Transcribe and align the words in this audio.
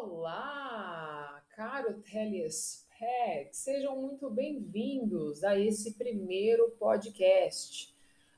Olá, 0.00 1.42
caro 1.56 1.94
telespec, 2.08 3.48
sejam 3.50 4.00
muito 4.00 4.30
bem-vindos 4.30 5.42
a 5.42 5.58
esse 5.58 5.94
primeiro 5.94 6.70
podcast. 6.78 7.92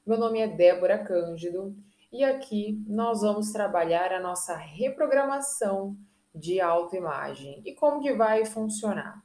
Meu 0.06 0.16
nome 0.16 0.40
é 0.40 0.48
Débora 0.48 1.04
Cândido 1.04 1.76
e 2.10 2.24
aqui 2.24 2.82
nós 2.88 3.20
vamos 3.20 3.52
trabalhar 3.52 4.10
a 4.10 4.22
nossa 4.22 4.56
reprogramação 4.56 5.94
de 6.34 6.62
autoimagem. 6.62 7.60
E 7.66 7.74
como 7.74 8.00
que 8.00 8.14
vai 8.14 8.46
funcionar? 8.46 9.22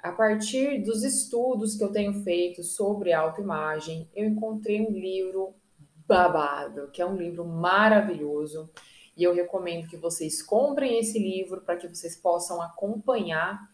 A 0.00 0.10
partir 0.10 0.82
dos 0.82 1.04
estudos 1.04 1.76
que 1.76 1.84
eu 1.84 1.92
tenho 1.92 2.24
feito 2.24 2.64
sobre 2.64 3.12
autoimagem, 3.12 4.10
eu 4.12 4.26
encontrei 4.26 4.80
um 4.80 4.90
livro 4.90 5.54
babado, 6.04 6.90
que 6.90 7.00
é 7.00 7.06
um 7.06 7.14
livro 7.14 7.44
maravilhoso 7.44 8.68
e 9.16 9.22
eu 9.22 9.34
recomendo 9.34 9.88
que 9.88 9.96
vocês 9.96 10.42
comprem 10.42 10.98
esse 10.98 11.18
livro 11.18 11.60
para 11.60 11.76
que 11.76 11.88
vocês 11.88 12.16
possam 12.16 12.60
acompanhar 12.62 13.68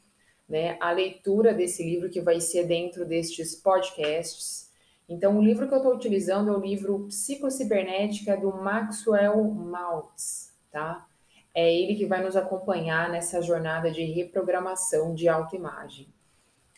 né, 0.49 0.77
a 0.81 0.91
leitura 0.91 1.53
desse 1.53 1.83
livro 1.85 2.11
que 2.11 2.21
vai 2.21 2.41
ser 2.41 2.67
dentro 2.67 3.05
destes 3.05 3.55
podcasts. 3.55 4.71
Então, 5.09 5.39
o 5.39 5.43
livro 5.43 5.69
que 5.69 5.75
eu 5.75 5.79
estou 5.79 5.95
utilizando 5.95 6.51
é 6.51 6.57
o 6.57 6.61
livro 6.61 7.07
Psicocibernética 7.07 8.37
do 8.37 8.53
Maxwell 8.53 9.43
Maltz, 9.45 10.53
tá? 10.71 11.07
É 11.55 11.73
ele 11.73 11.95
que 11.95 12.07
vai 12.07 12.23
nos 12.23 12.37
acompanhar 12.37 13.11
nessa 13.11 13.41
jornada 13.41 13.91
de 13.91 14.05
reprogramação 14.05 15.15
de 15.15 15.29
autoimagem. 15.29 16.13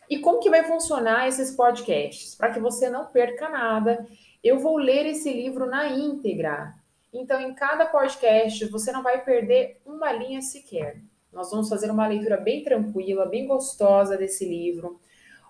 E 0.09 0.19
como 0.20 0.41
que 0.41 0.48
vai 0.48 0.64
funcionar 0.64 1.27
esses 1.28 1.50
podcasts? 1.50 2.34
Para 2.34 2.52
que 2.52 2.61
você 2.61 2.88
não 2.88 3.06
perca 3.06 3.48
nada, 3.48 4.06
eu 4.42 4.59
vou 4.59 4.78
ler 4.78 5.05
esse 5.06 5.33
livro 5.33 5.66
na 5.66 5.88
íntegra, 5.88 6.75
então, 7.12 7.41
em 7.41 7.55
cada 7.55 7.87
podcast, 7.87 8.65
você 8.67 8.93
não 8.93 9.03
vai 9.03 9.25
perder 9.25 9.80
uma 9.85 10.12
linha 10.12 10.43
sequer. 10.43 11.01
Nós 11.33 11.51
vamos 11.51 11.69
fazer 11.69 11.91
uma 11.91 12.07
leitura 12.07 12.37
bem 12.37 12.62
tranquila, 12.62 13.27
bem 13.27 13.47
gostosa 13.47 14.17
desse 14.17 14.47
livro. 14.48 15.00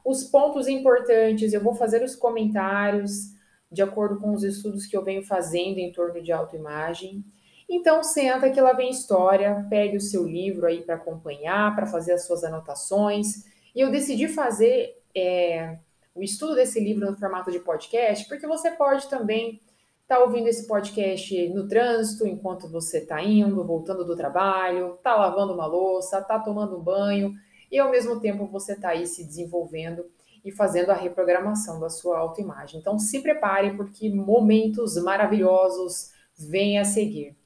Os 0.04 0.24
pontos 0.24 0.68
importantes, 0.68 1.52
eu 1.52 1.62
vou 1.62 1.74
fazer 1.74 2.02
os 2.02 2.14
comentários 2.14 3.36
de 3.70 3.82
acordo 3.82 4.18
com 4.18 4.32
os 4.32 4.42
estudos 4.42 4.86
que 4.86 4.96
eu 4.96 5.04
venho 5.04 5.22
fazendo 5.22 5.78
em 5.78 5.92
torno 5.92 6.22
de 6.22 6.32
autoimagem. 6.32 7.24
Então, 7.68 8.02
senta 8.02 8.50
que 8.50 8.60
lá 8.60 8.72
vem 8.72 8.90
história, 8.90 9.66
pegue 9.68 9.96
o 9.96 10.00
seu 10.00 10.26
livro 10.26 10.66
aí 10.66 10.80
para 10.80 10.94
acompanhar, 10.94 11.74
para 11.74 11.86
fazer 11.86 12.12
as 12.12 12.26
suas 12.26 12.42
anotações. 12.42 13.44
E 13.74 13.80
eu 13.80 13.90
decidi 13.90 14.26
fazer 14.26 14.96
é, 15.14 15.76
o 16.14 16.22
estudo 16.22 16.54
desse 16.54 16.80
livro 16.80 17.10
no 17.10 17.16
formato 17.16 17.50
de 17.50 17.60
podcast, 17.60 18.26
porque 18.26 18.46
você 18.46 18.70
pode 18.70 19.08
também 19.08 19.60
Está 20.08 20.20
ouvindo 20.20 20.48
esse 20.48 20.66
podcast 20.66 21.50
no 21.50 21.68
trânsito, 21.68 22.26
enquanto 22.26 22.66
você 22.66 23.00
está 23.00 23.22
indo, 23.22 23.62
voltando 23.62 24.06
do 24.06 24.16
trabalho, 24.16 24.94
está 24.94 25.14
lavando 25.14 25.52
uma 25.52 25.66
louça, 25.66 26.20
está 26.20 26.38
tomando 26.38 26.78
um 26.78 26.82
banho, 26.82 27.34
e 27.70 27.78
ao 27.78 27.90
mesmo 27.90 28.18
tempo 28.18 28.46
você 28.46 28.72
está 28.72 28.88
aí 28.88 29.06
se 29.06 29.22
desenvolvendo 29.22 30.06
e 30.42 30.50
fazendo 30.50 30.88
a 30.92 30.94
reprogramação 30.94 31.78
da 31.78 31.90
sua 31.90 32.20
autoimagem. 32.20 32.80
Então 32.80 32.98
se 32.98 33.20
prepare, 33.20 33.76
porque 33.76 34.08
momentos 34.08 34.96
maravilhosos 34.96 36.10
vêm 36.38 36.78
a 36.78 36.86
seguir. 36.86 37.36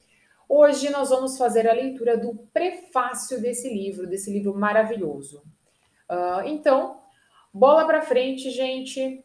Hoje 0.47 0.89
nós 0.89 1.09
vamos 1.09 1.37
fazer 1.37 1.67
a 1.67 1.73
leitura 1.73 2.17
do 2.17 2.33
prefácio 2.53 3.41
desse 3.41 3.67
livro, 3.67 4.07
desse 4.07 4.31
livro 4.31 4.55
maravilhoso. 4.55 5.43
Uh, 6.09 6.47
então, 6.47 7.01
bola 7.53 7.85
para 7.85 8.01
frente, 8.01 8.49
gente 8.51 9.21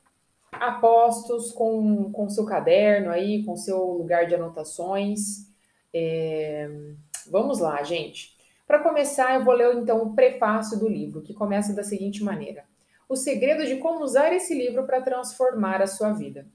apostos 0.52 1.52
com, 1.52 2.10
com 2.12 2.28
seu 2.28 2.44
caderno 2.44 3.10
aí, 3.10 3.44
com 3.44 3.56
seu 3.56 3.78
lugar 3.92 4.26
de 4.26 4.34
anotações. 4.34 5.46
É... 5.92 6.68
Vamos 7.30 7.58
lá, 7.58 7.82
gente. 7.82 8.36
Para 8.66 8.80
começar, 8.80 9.34
eu 9.34 9.44
vou 9.44 9.54
ler 9.54 9.74
então 9.76 10.02
o 10.02 10.14
prefácio 10.14 10.78
do 10.78 10.88
livro, 10.88 11.22
que 11.22 11.32
começa 11.32 11.72
da 11.72 11.82
seguinte 11.82 12.22
maneira: 12.22 12.64
O 13.08 13.16
segredo 13.16 13.66
de 13.66 13.76
como 13.76 14.04
usar 14.04 14.32
esse 14.32 14.54
livro 14.54 14.84
para 14.84 15.00
transformar 15.00 15.80
a 15.80 15.86
sua 15.86 16.12
vida. 16.12 16.46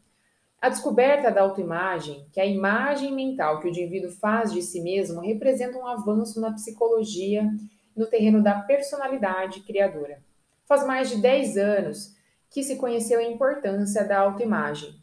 A 0.62 0.70
descoberta 0.70 1.30
da 1.30 1.42
autoimagem, 1.42 2.26
que 2.32 2.40
é 2.40 2.44
a 2.44 2.48
imagem 2.48 3.12
mental 3.12 3.60
que 3.60 3.68
o 3.68 3.70
indivíduo 3.70 4.10
faz 4.10 4.54
de 4.54 4.62
si 4.62 4.80
mesmo, 4.80 5.20
representa 5.20 5.78
um 5.78 5.86
avanço 5.86 6.40
na 6.40 6.54
psicologia 6.54 7.50
no 7.96 8.08
terreno 8.08 8.42
da 8.42 8.62
personalidade 8.62 9.60
criadora. 9.62 10.22
Faz 10.66 10.88
mais 10.88 11.10
de 11.10 11.18
10 11.18 11.58
anos 11.58 12.16
que 12.54 12.64
se 12.64 12.76
conheceu 12.76 13.20
a 13.20 13.24
importância 13.24 14.08
da 14.08 14.20
autoimagem. 14.20 14.96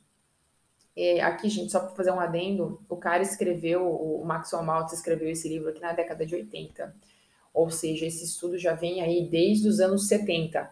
É, 0.97 1.21
aqui, 1.21 1.49
gente, 1.49 1.72
só 1.72 1.81
para 1.81 1.97
fazer 1.97 2.12
um 2.12 2.21
adendo, 2.21 2.81
o 2.88 2.97
cara 2.97 3.25
escreveu, 3.25 3.84
o 3.91 4.25
Maxwell 4.25 4.62
Maltz 4.62 4.93
escreveu 4.93 5.28
esse 5.28 5.49
livro 5.49 5.69
aqui 5.69 5.81
na 5.81 5.93
década 5.93 6.25
de 6.25 6.33
80. 6.37 6.94
Ou 7.53 7.69
seja, 7.69 8.06
esse 8.06 8.25
estudo 8.25 8.56
já 8.56 8.75
vem 8.75 9.03
aí 9.03 9.28
desde 9.28 9.69
os 9.69 9.81
anos 9.81 10.06
70. 10.06 10.71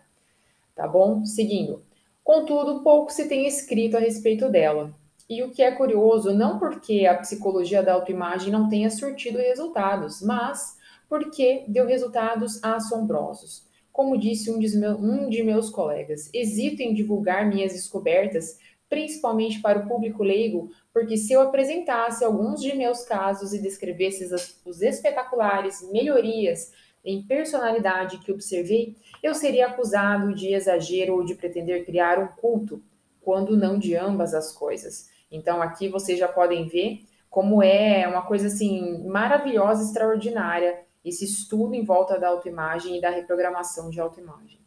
Tá 0.76 0.86
bom? 0.86 1.24
Seguindo. 1.24 1.82
Contudo, 2.22 2.84
pouco 2.84 3.10
se 3.10 3.28
tem 3.28 3.48
escrito 3.48 3.96
a 3.96 4.00
respeito 4.00 4.48
dela. 4.48 4.94
E 5.28 5.42
o 5.42 5.50
que 5.50 5.62
é 5.62 5.72
curioso, 5.72 6.32
não 6.32 6.60
porque 6.60 7.06
a 7.06 7.18
psicologia 7.18 7.82
da 7.82 7.94
autoimagem 7.94 8.52
não 8.52 8.68
tenha 8.68 8.88
surtido 8.88 9.38
resultados, 9.38 10.22
mas 10.22 10.78
porque 11.08 11.64
deu 11.66 11.86
resultados 11.86 12.62
assombrosos. 12.62 13.67
Como 13.98 14.16
disse 14.16 14.48
um 14.48 14.58
meu, 14.78 14.92
um 14.92 15.28
de 15.28 15.42
meus 15.42 15.70
colegas, 15.70 16.30
hesito 16.32 16.80
em 16.80 16.94
divulgar 16.94 17.44
minhas 17.48 17.72
descobertas, 17.72 18.56
principalmente 18.88 19.60
para 19.60 19.80
o 19.80 19.88
público 19.88 20.22
leigo, 20.22 20.70
porque 20.92 21.16
se 21.16 21.32
eu 21.32 21.40
apresentasse 21.40 22.24
alguns 22.24 22.62
de 22.62 22.76
meus 22.76 23.02
casos 23.02 23.52
e 23.52 23.60
descrevesse 23.60 24.32
as, 24.32 24.62
os 24.64 24.82
espetaculares 24.82 25.84
melhorias 25.90 26.70
em 27.04 27.24
personalidade 27.24 28.18
que 28.18 28.30
observei, 28.30 28.94
eu 29.20 29.34
seria 29.34 29.66
acusado 29.66 30.32
de 30.32 30.54
exagero 30.54 31.14
ou 31.14 31.24
de 31.24 31.34
pretender 31.34 31.84
criar 31.84 32.20
um 32.20 32.28
culto, 32.40 32.80
quando 33.20 33.56
não 33.56 33.76
de 33.76 33.96
ambas 33.96 34.32
as 34.32 34.52
coisas. 34.52 35.10
Então 35.28 35.60
aqui 35.60 35.88
vocês 35.88 36.16
já 36.16 36.28
podem 36.28 36.68
ver 36.68 37.00
como 37.28 37.60
é 37.64 38.06
uma 38.06 38.22
coisa 38.22 38.46
assim 38.46 39.04
maravilhosa, 39.08 39.82
extraordinária 39.82 40.86
esse 41.08 41.24
estudo 41.24 41.74
em 41.74 41.84
volta 41.84 42.18
da 42.18 42.28
autoimagem 42.28 42.96
e 42.96 43.00
da 43.00 43.10
reprogramação 43.10 43.90
de 43.90 44.00
autoimagem. 44.00 44.58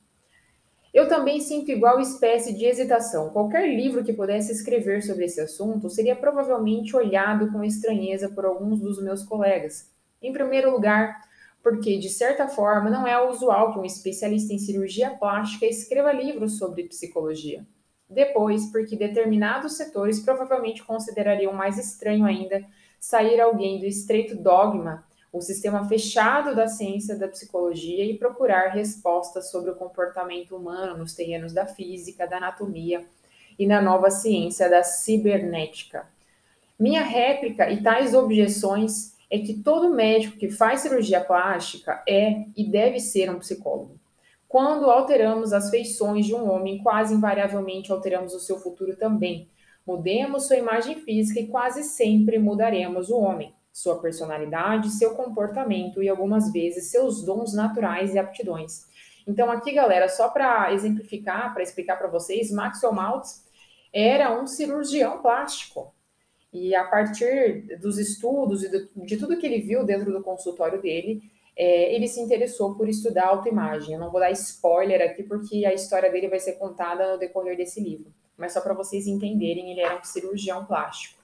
Eu 0.94 1.08
também 1.08 1.40
sinto 1.40 1.72
igual 1.72 2.02
espécie 2.02 2.54
de 2.54 2.66
hesitação. 2.66 3.30
Qualquer 3.30 3.66
livro 3.74 4.04
que 4.04 4.12
pudesse 4.12 4.52
escrever 4.52 5.02
sobre 5.02 5.26
esse 5.26 5.40
assunto 5.40 5.90
seria 5.90 6.16
provavelmente 6.16 6.96
olhado 6.96 7.50
com 7.52 7.64
estranheza 7.64 8.28
por 8.28 8.46
alguns 8.46 8.82
dos 8.82 9.02
meus 9.02 9.24
colegas. 9.24 9.90
Em 10.22 10.34
primeiro 10.34 10.70
lugar, 10.70 11.22
porque, 11.64 11.98
de 11.98 12.10
certa 12.10 12.48
forma, 12.48 12.90
não 12.90 13.08
é 13.08 13.22
usual 13.30 13.72
que 13.72 13.80
um 13.80 13.86
especialista 13.86 14.54
em 14.54 14.60
cirurgia 14.60 15.12
plástica 15.12 15.66
escreva 15.66 16.12
livros 16.12 16.58
sobre 16.58 16.84
psicologia. 16.84 17.66
Depois, 18.10 18.66
porque 18.66 18.98
determinados 18.98 19.78
setores 19.78 20.20
provavelmente 20.20 20.84
considerariam 20.84 21.54
mais 21.54 21.78
estranho 21.78 22.26
ainda 22.26 22.66
sair 23.00 23.40
alguém 23.40 23.80
do 23.80 23.86
estreito 23.86 24.36
dogma 24.36 25.06
o 25.32 25.40
sistema 25.40 25.88
fechado 25.88 26.54
da 26.54 26.68
ciência 26.68 27.18
da 27.18 27.28
psicologia 27.28 28.04
e 28.04 28.18
procurar 28.18 28.70
respostas 28.70 29.50
sobre 29.50 29.72
o 29.72 29.76
comportamento 29.76 30.56
humano 30.56 30.98
nos 30.98 31.14
terrenos 31.14 31.54
da 31.54 31.66
física, 31.66 32.28
da 32.28 32.38
anatomia 32.38 33.06
e 33.58 33.66
na 33.66 33.82
nova 33.82 34.10
ciência 34.10 34.70
da 34.70 34.84
cibernética. 34.84 36.06
Minha 36.78 37.02
réplica 37.02 37.70
e 37.70 37.82
tais 37.82 38.14
objeções 38.14 39.16
é 39.30 39.40
que 39.40 39.54
todo 39.54 39.94
médico 39.94 40.38
que 40.38 40.50
faz 40.50 40.82
cirurgia 40.82 41.24
plástica 41.24 42.04
é 42.08 42.44
e 42.58 42.70
deve 42.70 43.00
ser 43.00 43.30
um 43.32 43.40
psicólogo. 43.40 43.98
Quando 44.50 44.90
alteramos 44.92 45.54
as 45.54 45.70
feições 45.70 46.26
de 46.26 46.36
um 46.36 46.52
homem, 46.52 46.84
quase 46.84 47.14
invariavelmente 47.14 47.90
alteramos 47.90 48.34
o 48.34 48.40
seu 48.40 48.60
futuro 48.60 48.98
também. 48.98 49.48
Mudemos 49.88 50.48
sua 50.48 50.58
imagem 50.58 51.00
física 51.00 51.40
e 51.40 51.48
quase 51.48 51.84
sempre 51.84 52.38
mudaremos 52.38 53.10
o 53.10 53.18
homem 53.18 53.54
sua 53.72 54.00
personalidade, 54.02 54.90
seu 54.90 55.16
comportamento 55.16 56.04
e 56.04 56.10
algumas 56.10 56.52
vezes 56.52 56.92
seus 56.92 57.24
dons 57.24 57.54
naturais 57.54 58.14
e 58.14 58.20
aptidões. 58.20 58.86
Então 59.28 59.50
aqui, 59.50 59.72
galera, 59.72 60.10
só 60.10 60.30
para 60.30 60.74
exemplificar, 60.74 61.54
para 61.54 61.64
explicar 61.64 61.98
para 61.98 62.08
vocês, 62.08 62.52
Maxwell 62.52 62.94
Maltz 62.94 63.46
era 63.94 64.40
um 64.40 64.48
cirurgião 64.48 65.22
plástico. 65.22 65.94
E 66.52 66.76
a 66.76 66.84
partir 66.84 67.78
dos 67.80 67.98
estudos 67.98 68.64
e 68.64 68.90
de, 68.96 69.18
tudo 69.18 69.38
que 69.38 69.46
ele 69.46 69.62
viu 69.62 69.86
dentro 69.86 70.12
do 70.12 70.22
consultório 70.22 70.82
dele, 70.82 71.22
é, 71.56 71.94
ele 71.96 72.08
se 72.08 72.20
interessou 72.20 72.76
por 72.76 72.90
estudar 72.90 73.28
autoimagem. 73.28 73.94
Eu 73.94 74.00
não 74.00 74.12
vou 74.12 74.20
dar 74.20 74.32
spoiler 74.32 75.02
aqui, 75.02 75.24
porque 75.24 75.66
a 75.66 75.74
história 75.74 76.12
dele 76.12 76.28
vai 76.28 76.40
ser 76.40 76.54
contada 76.54 77.12
no 77.12 77.18
decorrer 77.18 77.56
desse 77.56 77.82
livro. 77.82 78.14
Mas 78.36 78.54
só 78.54 78.60
para 78.60 78.74
vocês 78.74 79.08
entenderem, 79.08 79.72
ele 79.72 79.82
era 79.82 79.98
um 79.98 80.04
cirurgião 80.04 80.66
plástico. 80.66 81.22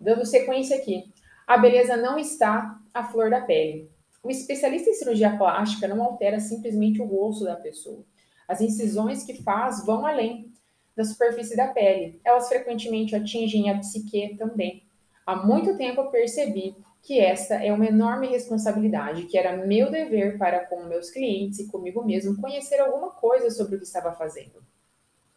Dando 0.00 0.24
sequência 0.24 0.76
aqui. 0.76 1.12
A 1.52 1.58
beleza 1.58 1.98
não 1.98 2.18
está 2.18 2.80
à 2.94 3.04
flor 3.04 3.28
da 3.28 3.42
pele. 3.42 3.90
O 4.22 4.30
especialista 4.30 4.88
em 4.88 4.94
cirurgia 4.94 5.36
plástica 5.36 5.86
não 5.86 6.02
altera 6.02 6.40
simplesmente 6.40 7.02
o 7.02 7.04
rosto 7.04 7.44
da 7.44 7.56
pessoa. 7.56 8.06
As 8.48 8.62
incisões 8.62 9.22
que 9.22 9.42
faz 9.42 9.84
vão 9.84 10.06
além 10.06 10.50
da 10.96 11.04
superfície 11.04 11.54
da 11.54 11.68
pele. 11.68 12.18
Elas 12.24 12.48
frequentemente 12.48 13.14
atingem 13.14 13.68
a 13.68 13.78
psique 13.78 14.34
também. 14.38 14.84
Há 15.26 15.36
muito 15.36 15.76
tempo 15.76 16.00
eu 16.00 16.10
percebi 16.10 16.74
que 17.02 17.20
essa 17.20 17.56
é 17.56 17.70
uma 17.70 17.84
enorme 17.84 18.28
responsabilidade, 18.28 19.26
que 19.26 19.36
era 19.36 19.54
meu 19.54 19.90
dever 19.90 20.38
para 20.38 20.64
com 20.64 20.84
meus 20.84 21.10
clientes 21.10 21.58
e 21.58 21.66
comigo 21.66 22.02
mesmo 22.02 22.40
conhecer 22.40 22.80
alguma 22.80 23.10
coisa 23.10 23.50
sobre 23.50 23.76
o 23.76 23.78
que 23.78 23.84
estava 23.84 24.14
fazendo. 24.14 24.64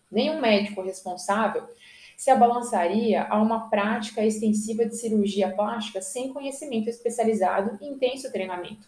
Nenhum 0.10 0.40
médico 0.40 0.82
responsável 0.82 1.68
se 2.18 2.32
abalançaria 2.32 3.24
a 3.24 3.42
uma 3.42 3.70
prática 3.70 4.26
extensiva 4.26 4.86
de 4.86 4.96
cirurgia 4.96 5.52
plástica 5.52 6.02
sem 6.02 6.32
conhecimento 6.32 6.90
especializado 6.90 7.78
e 7.82 7.88
intenso 7.88 8.32
treinamento. 8.32 8.88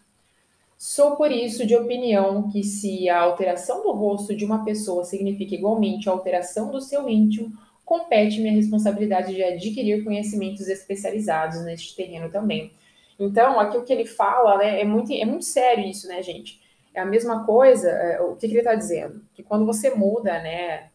Sou 0.77 1.15
por 1.15 1.31
isso 1.31 1.65
de 1.65 1.75
opinião 1.75 2.49
que 2.49 2.63
se 2.63 3.09
a 3.09 3.19
alteração 3.19 3.81
do 3.81 3.91
rosto 3.91 4.35
de 4.35 4.45
uma 4.45 4.63
pessoa 4.63 5.03
significa 5.03 5.55
igualmente 5.55 6.07
a 6.07 6.11
alteração 6.11 6.69
do 6.69 6.79
seu 6.79 7.09
íntimo, 7.09 7.51
compete 7.83 8.39
minha 8.39 8.53
responsabilidade 8.53 9.33
de 9.33 9.43
adquirir 9.43 10.03
conhecimentos 10.03 10.67
especializados 10.67 11.63
neste 11.63 11.95
terreno 11.95 12.29
também. 12.29 12.71
Então, 13.19 13.59
aqui 13.59 13.77
o 13.77 13.83
que 13.83 13.91
ele 13.91 14.05
fala, 14.05 14.57
né, 14.57 14.81
é 14.81 14.83
muito, 14.85 15.11
é 15.11 15.25
muito 15.25 15.45
sério 15.45 15.83
isso, 15.85 16.07
né, 16.07 16.21
gente? 16.21 16.61
É 16.93 16.99
a 16.99 17.05
mesma 17.05 17.45
coisa, 17.45 17.89
é, 17.89 18.21
o 18.21 18.35
que, 18.35 18.47
que 18.47 18.53
ele 18.53 18.59
está 18.59 18.75
dizendo? 18.75 19.21
Que 19.33 19.41
quando 19.41 19.65
você 19.65 19.89
muda, 19.89 20.33
né, 20.41 20.89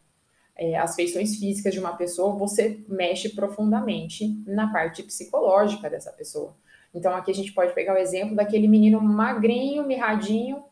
é, 0.63 0.77
as 0.77 0.95
feições 0.95 1.35
físicas 1.35 1.75
de 1.75 1.81
uma 1.81 1.97
pessoa, 1.97 2.37
você 2.37 2.85
mexe 2.89 3.31
profundamente 3.31 4.41
na 4.47 4.73
parte 4.73 5.03
psicológica 5.03 5.91
dessa 5.91 6.13
pessoa. 6.13 6.55
Então, 6.95 7.13
aqui 7.17 7.33
a 7.33 7.35
gente 7.35 7.53
pode 7.53 7.75
pegar 7.75 7.95
o 7.95 7.99
exemplo 7.99 8.37
daquele 8.37 8.69
menino 8.69 9.01
magrinho, 9.01 9.85
mirradinho, 9.85 10.63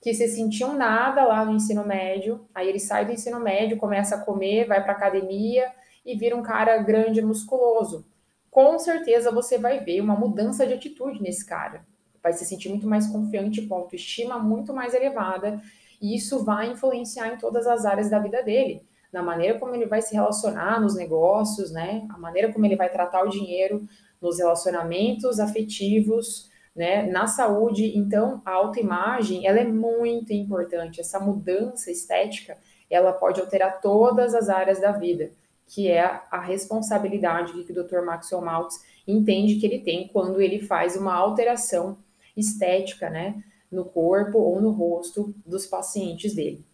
que 0.00 0.14
se 0.14 0.26
sentia 0.28 0.66
um 0.66 0.74
nada 0.74 1.26
lá 1.26 1.44
no 1.44 1.52
ensino 1.52 1.84
médio, 1.84 2.48
aí 2.54 2.70
ele 2.70 2.80
sai 2.80 3.04
do 3.04 3.12
ensino 3.12 3.38
médio, 3.38 3.76
começa 3.76 4.14
a 4.14 4.20
comer, 4.20 4.66
vai 4.66 4.82
para 4.82 4.92
academia 4.92 5.70
e 6.06 6.16
vira 6.16 6.34
um 6.34 6.42
cara 6.42 6.78
grande, 6.78 7.20
musculoso. 7.20 8.06
Com 8.50 8.78
certeza 8.78 9.30
você 9.30 9.58
vai 9.58 9.80
ver 9.80 10.00
uma 10.00 10.16
mudança 10.16 10.66
de 10.66 10.72
atitude 10.72 11.20
nesse 11.20 11.44
cara. 11.44 11.84
Vai 12.22 12.32
se 12.32 12.46
sentir 12.46 12.70
muito 12.70 12.86
mais 12.86 13.06
confiante, 13.06 13.66
com 13.66 13.74
autoestima 13.74 14.38
muito 14.38 14.72
mais 14.72 14.94
elevada, 14.94 15.60
e 16.00 16.16
isso 16.16 16.42
vai 16.44 16.70
influenciar 16.70 17.34
em 17.34 17.36
todas 17.36 17.66
as 17.66 17.84
áreas 17.84 18.08
da 18.08 18.18
vida 18.18 18.42
dele 18.42 18.88
na 19.12 19.22
maneira 19.22 19.58
como 19.58 19.74
ele 19.74 19.86
vai 19.86 20.02
se 20.02 20.14
relacionar 20.14 20.80
nos 20.80 20.94
negócios, 20.94 21.70
né? 21.70 22.06
A 22.10 22.18
maneira 22.18 22.52
como 22.52 22.66
ele 22.66 22.76
vai 22.76 22.90
tratar 22.90 23.24
o 23.24 23.30
dinheiro 23.30 23.86
nos 24.20 24.38
relacionamentos 24.38 25.40
afetivos, 25.40 26.50
né? 26.74 27.02
Na 27.10 27.26
saúde. 27.26 27.96
Então, 27.96 28.42
a 28.44 28.52
autoimagem, 28.52 29.46
ela 29.46 29.58
é 29.58 29.64
muito 29.64 30.32
importante. 30.32 31.00
Essa 31.00 31.18
mudança 31.18 31.90
estética, 31.90 32.58
ela 32.90 33.12
pode 33.12 33.40
alterar 33.40 33.80
todas 33.80 34.34
as 34.34 34.48
áreas 34.48 34.80
da 34.80 34.92
vida, 34.92 35.30
que 35.66 35.88
é 35.88 36.02
a 36.30 36.40
responsabilidade 36.40 37.64
que 37.64 37.72
o 37.72 37.84
Dr. 37.84 38.02
Maxwell 38.02 38.42
Maltz 38.42 38.82
entende 39.06 39.56
que 39.56 39.66
ele 39.66 39.80
tem 39.80 40.08
quando 40.08 40.40
ele 40.40 40.60
faz 40.60 40.96
uma 40.96 41.14
alteração 41.14 41.98
estética, 42.36 43.08
né? 43.08 43.42
No 43.70 43.84
corpo 43.84 44.38
ou 44.38 44.60
no 44.60 44.70
rosto 44.70 45.34
dos 45.44 45.66
pacientes 45.66 46.34
dele. 46.34 46.67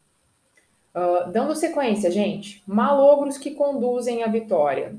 Uh, 0.94 1.30
dando 1.32 1.56
sequência, 1.56 2.10
gente, 2.10 2.62
malogros 2.66 3.36
que 3.36 3.50
conduzem 3.50 4.22
à 4.22 4.28
vitória. 4.28 4.96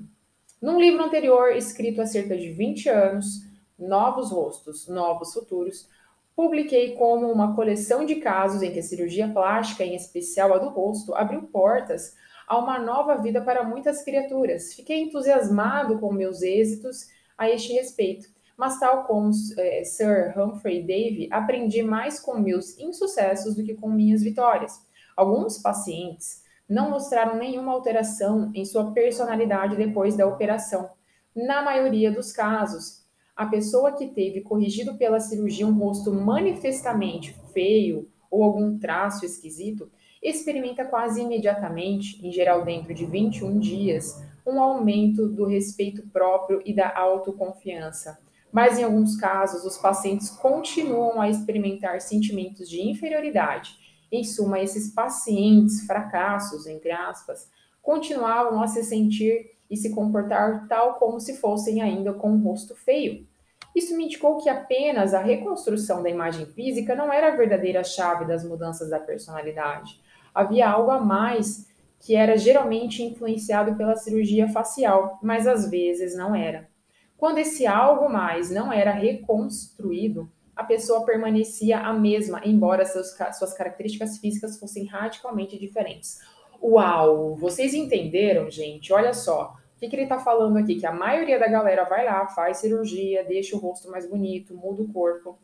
Num 0.61 0.79
livro 0.79 1.03
anterior, 1.03 1.55
escrito 1.55 2.01
há 2.01 2.05
cerca 2.05 2.35
de 2.35 2.51
20 2.51 2.89
anos, 2.89 3.45
Novos 3.79 4.31
Rostos, 4.31 4.87
Novos 4.87 5.33
Futuros, 5.33 5.87
publiquei 6.35 6.95
como 6.95 7.31
uma 7.31 7.55
coleção 7.55 8.05
de 8.05 8.15
casos 8.15 8.61
em 8.61 8.71
que 8.71 8.79
a 8.79 8.83
cirurgia 8.83 9.29
plástica, 9.29 9.83
em 9.83 9.95
especial 9.95 10.53
a 10.53 10.57
do 10.57 10.69
rosto, 10.69 11.15
abriu 11.15 11.43
portas 11.43 12.13
a 12.47 12.57
uma 12.57 12.77
nova 12.77 13.15
vida 13.15 13.41
para 13.41 13.63
muitas 13.63 14.03
criaturas. 14.03 14.73
Fiquei 14.73 15.01
entusiasmado 15.01 15.97
com 15.99 16.11
meus 16.11 16.41
êxitos 16.41 17.07
a 17.37 17.49
este 17.49 17.73
respeito, 17.73 18.27
mas 18.57 18.79
tal 18.79 19.03
como 19.05 19.31
eh, 19.57 19.83
Sir 19.83 20.33
Humphrey 20.37 20.81
Davy, 20.81 21.27
aprendi 21.31 21.81
mais 21.81 22.19
com 22.19 22.37
meus 22.37 22.77
insucessos 22.77 23.55
do 23.55 23.63
que 23.63 23.75
com 23.75 23.89
minhas 23.89 24.21
vitórias. 24.21 24.84
Alguns 25.15 25.57
pacientes 25.57 26.43
não 26.67 26.89
mostraram 26.89 27.37
nenhuma 27.37 27.71
alteração 27.71 28.51
em 28.53 28.65
sua 28.65 28.91
personalidade 28.91 29.77
depois 29.77 30.17
da 30.17 30.27
operação. 30.27 30.89
Na 31.35 31.61
maioria 31.61 32.11
dos 32.11 32.31
casos, 32.31 33.05
a 33.35 33.45
pessoa 33.45 33.91
que 33.91 34.07
teve 34.07 34.41
corrigido 34.41 34.95
pela 34.95 35.19
cirurgia 35.19 35.67
um 35.67 35.77
rosto 35.77 36.11
manifestamente 36.11 37.35
feio 37.53 38.09
ou 38.31 38.43
algum 38.43 38.77
traço 38.77 39.25
esquisito 39.25 39.89
experimenta 40.21 40.83
quase 40.83 41.21
imediatamente, 41.21 42.25
em 42.25 42.31
geral 42.31 42.65
dentro 42.65 42.93
de 42.93 43.05
21 43.05 43.59
dias, 43.59 44.21
um 44.45 44.59
aumento 44.59 45.27
do 45.27 45.45
respeito 45.45 46.07
próprio 46.07 46.61
e 46.65 46.73
da 46.73 46.93
autoconfiança. 46.97 48.17
Mas 48.51 48.79
em 48.79 48.83
alguns 48.83 49.15
casos, 49.17 49.65
os 49.65 49.77
pacientes 49.77 50.29
continuam 50.29 51.21
a 51.21 51.29
experimentar 51.29 52.01
sentimentos 52.01 52.69
de 52.69 52.81
inferioridade 52.81 53.84
em 54.15 54.23
suma, 54.23 54.59
esses 54.59 54.93
pacientes 54.93 55.85
fracassos, 55.85 56.65
entre 56.65 56.91
aspas, 56.91 57.49
continuavam 57.81 58.61
a 58.61 58.67
se 58.67 58.83
sentir 58.83 59.51
e 59.69 59.77
se 59.77 59.93
comportar 59.93 60.67
tal 60.67 60.95
como 60.95 61.19
se 61.19 61.37
fossem 61.37 61.81
ainda 61.81 62.13
com 62.13 62.31
um 62.31 62.43
rosto 62.43 62.75
feio. 62.75 63.27
Isso 63.75 63.95
me 63.97 64.05
indicou 64.05 64.37
que 64.37 64.49
apenas 64.49 65.13
a 65.13 65.21
reconstrução 65.21 66.01
da 66.01 66.09
imagem 66.09 66.45
física 66.45 66.95
não 66.95 67.11
era 67.11 67.27
a 67.27 67.35
verdadeira 67.35 67.83
chave 67.83 68.25
das 68.25 68.43
mudanças 68.43 68.89
da 68.89 68.99
personalidade. 68.99 69.99
Havia 70.33 70.69
algo 70.69 70.91
a 70.91 71.01
mais 71.01 71.67
que 71.99 72.15
era 72.15 72.37
geralmente 72.37 73.03
influenciado 73.03 73.75
pela 73.75 73.95
cirurgia 73.95 74.47
facial, 74.47 75.19
mas 75.21 75.47
às 75.47 75.69
vezes 75.69 76.15
não 76.15 76.35
era. 76.35 76.69
Quando 77.17 77.39
esse 77.39 77.65
algo 77.65 78.09
mais 78.09 78.51
não 78.51 78.71
era 78.71 78.91
reconstruído, 78.91 80.29
a 80.55 80.63
pessoa 80.63 81.05
permanecia 81.05 81.79
a 81.79 81.93
mesma, 81.93 82.41
embora 82.45 82.85
seus, 82.85 83.15
suas 83.37 83.53
características 83.53 84.17
físicas 84.17 84.57
fossem 84.57 84.85
radicalmente 84.85 85.59
diferentes. 85.59 86.19
Uau! 86.61 87.35
Vocês 87.35 87.73
entenderam, 87.73 88.49
gente? 88.49 88.93
Olha 88.93 89.13
só. 89.13 89.55
O 89.75 89.79
que, 89.79 89.89
que 89.89 89.95
ele 89.95 90.03
está 90.03 90.19
falando 90.19 90.57
aqui? 90.57 90.75
Que 90.75 90.85
a 90.85 90.91
maioria 90.91 91.37
da 91.37 91.47
galera 91.47 91.83
vai 91.83 92.05
lá, 92.05 92.25
faz 92.27 92.57
cirurgia, 92.57 93.25
deixa 93.25 93.55
o 93.55 93.59
rosto 93.59 93.91
mais 93.91 94.09
bonito, 94.09 94.55
muda 94.55 94.81
o 94.81 94.87
corpo. 94.87 95.37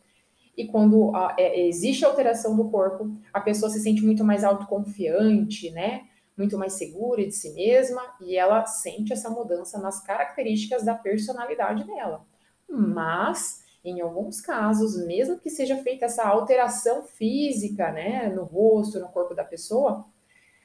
E 0.56 0.66
quando 0.66 1.14
a, 1.16 1.36
é, 1.38 1.68
existe 1.68 2.06
alteração 2.06 2.56
do 2.56 2.70
corpo, 2.70 3.12
a 3.34 3.42
pessoa 3.42 3.70
se 3.70 3.82
sente 3.82 4.02
muito 4.04 4.24
mais 4.24 4.44
autoconfiante, 4.44 5.70
né? 5.72 6.04
Muito 6.38 6.58
mais 6.58 6.74
segura 6.74 7.26
de 7.26 7.34
si 7.34 7.54
mesma 7.54 8.02
e 8.22 8.38
ela 8.38 8.66
sente 8.66 9.12
essa 9.12 9.30
mudança 9.30 9.80
nas 9.80 10.02
características 10.02 10.84
da 10.84 10.96
personalidade 10.96 11.84
dela. 11.84 12.26
Mas 12.70 13.61
em 13.84 14.00
alguns 14.00 14.40
casos, 14.40 14.96
mesmo 15.06 15.40
que 15.40 15.50
seja 15.50 15.78
feita 15.78 16.06
essa 16.06 16.24
alteração 16.24 17.04
física, 17.04 17.92
né, 17.92 18.30
no 18.30 18.44
rosto, 18.44 19.00
no 19.00 19.10
corpo 19.10 19.34
da 19.34 19.44
pessoa, 19.44 20.06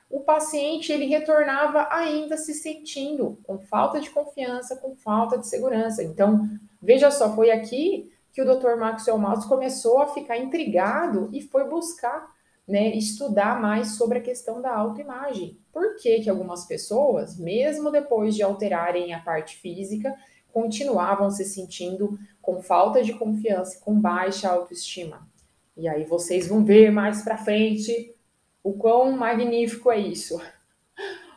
o 0.08 0.20
paciente 0.20 0.92
ele 0.92 1.06
retornava 1.06 1.88
ainda 1.90 2.36
se 2.36 2.54
sentindo 2.54 3.38
com 3.42 3.58
falta 3.58 4.00
de 4.00 4.10
confiança, 4.10 4.76
com 4.76 4.94
falta 4.94 5.36
de 5.36 5.48
segurança. 5.48 6.02
Então, 6.02 6.48
veja 6.80 7.10
só, 7.10 7.34
foi 7.34 7.50
aqui 7.50 8.12
que 8.32 8.42
o 8.42 8.44
Dr. 8.44 8.76
Maxwell 8.78 9.18
Maltz 9.18 9.46
começou 9.46 9.98
a 9.98 10.08
ficar 10.08 10.36
intrigado 10.36 11.28
e 11.32 11.40
foi 11.40 11.64
buscar, 11.64 12.30
né, 12.68 12.94
estudar 12.94 13.60
mais 13.60 13.96
sobre 13.96 14.18
a 14.18 14.22
questão 14.22 14.60
da 14.60 14.74
autoimagem. 14.74 15.58
Por 15.72 15.96
que 15.96 16.20
que 16.20 16.30
algumas 16.30 16.66
pessoas, 16.66 17.38
mesmo 17.38 17.90
depois 17.90 18.34
de 18.34 18.42
alterarem 18.42 19.12
a 19.14 19.20
parte 19.20 19.56
física, 19.56 20.14
continuavam 20.56 21.30
se 21.30 21.44
sentindo 21.44 22.18
com 22.40 22.62
falta 22.62 23.02
de 23.02 23.12
confiança 23.12 23.78
com 23.84 24.00
baixa 24.00 24.48
autoestima. 24.48 25.28
E 25.76 25.86
aí 25.86 26.04
vocês 26.04 26.48
vão 26.48 26.64
ver 26.64 26.90
mais 26.90 27.20
para 27.20 27.36
frente 27.36 28.16
o 28.64 28.72
quão 28.72 29.12
magnífico 29.12 29.92
é 29.92 29.98
isso. 29.98 30.40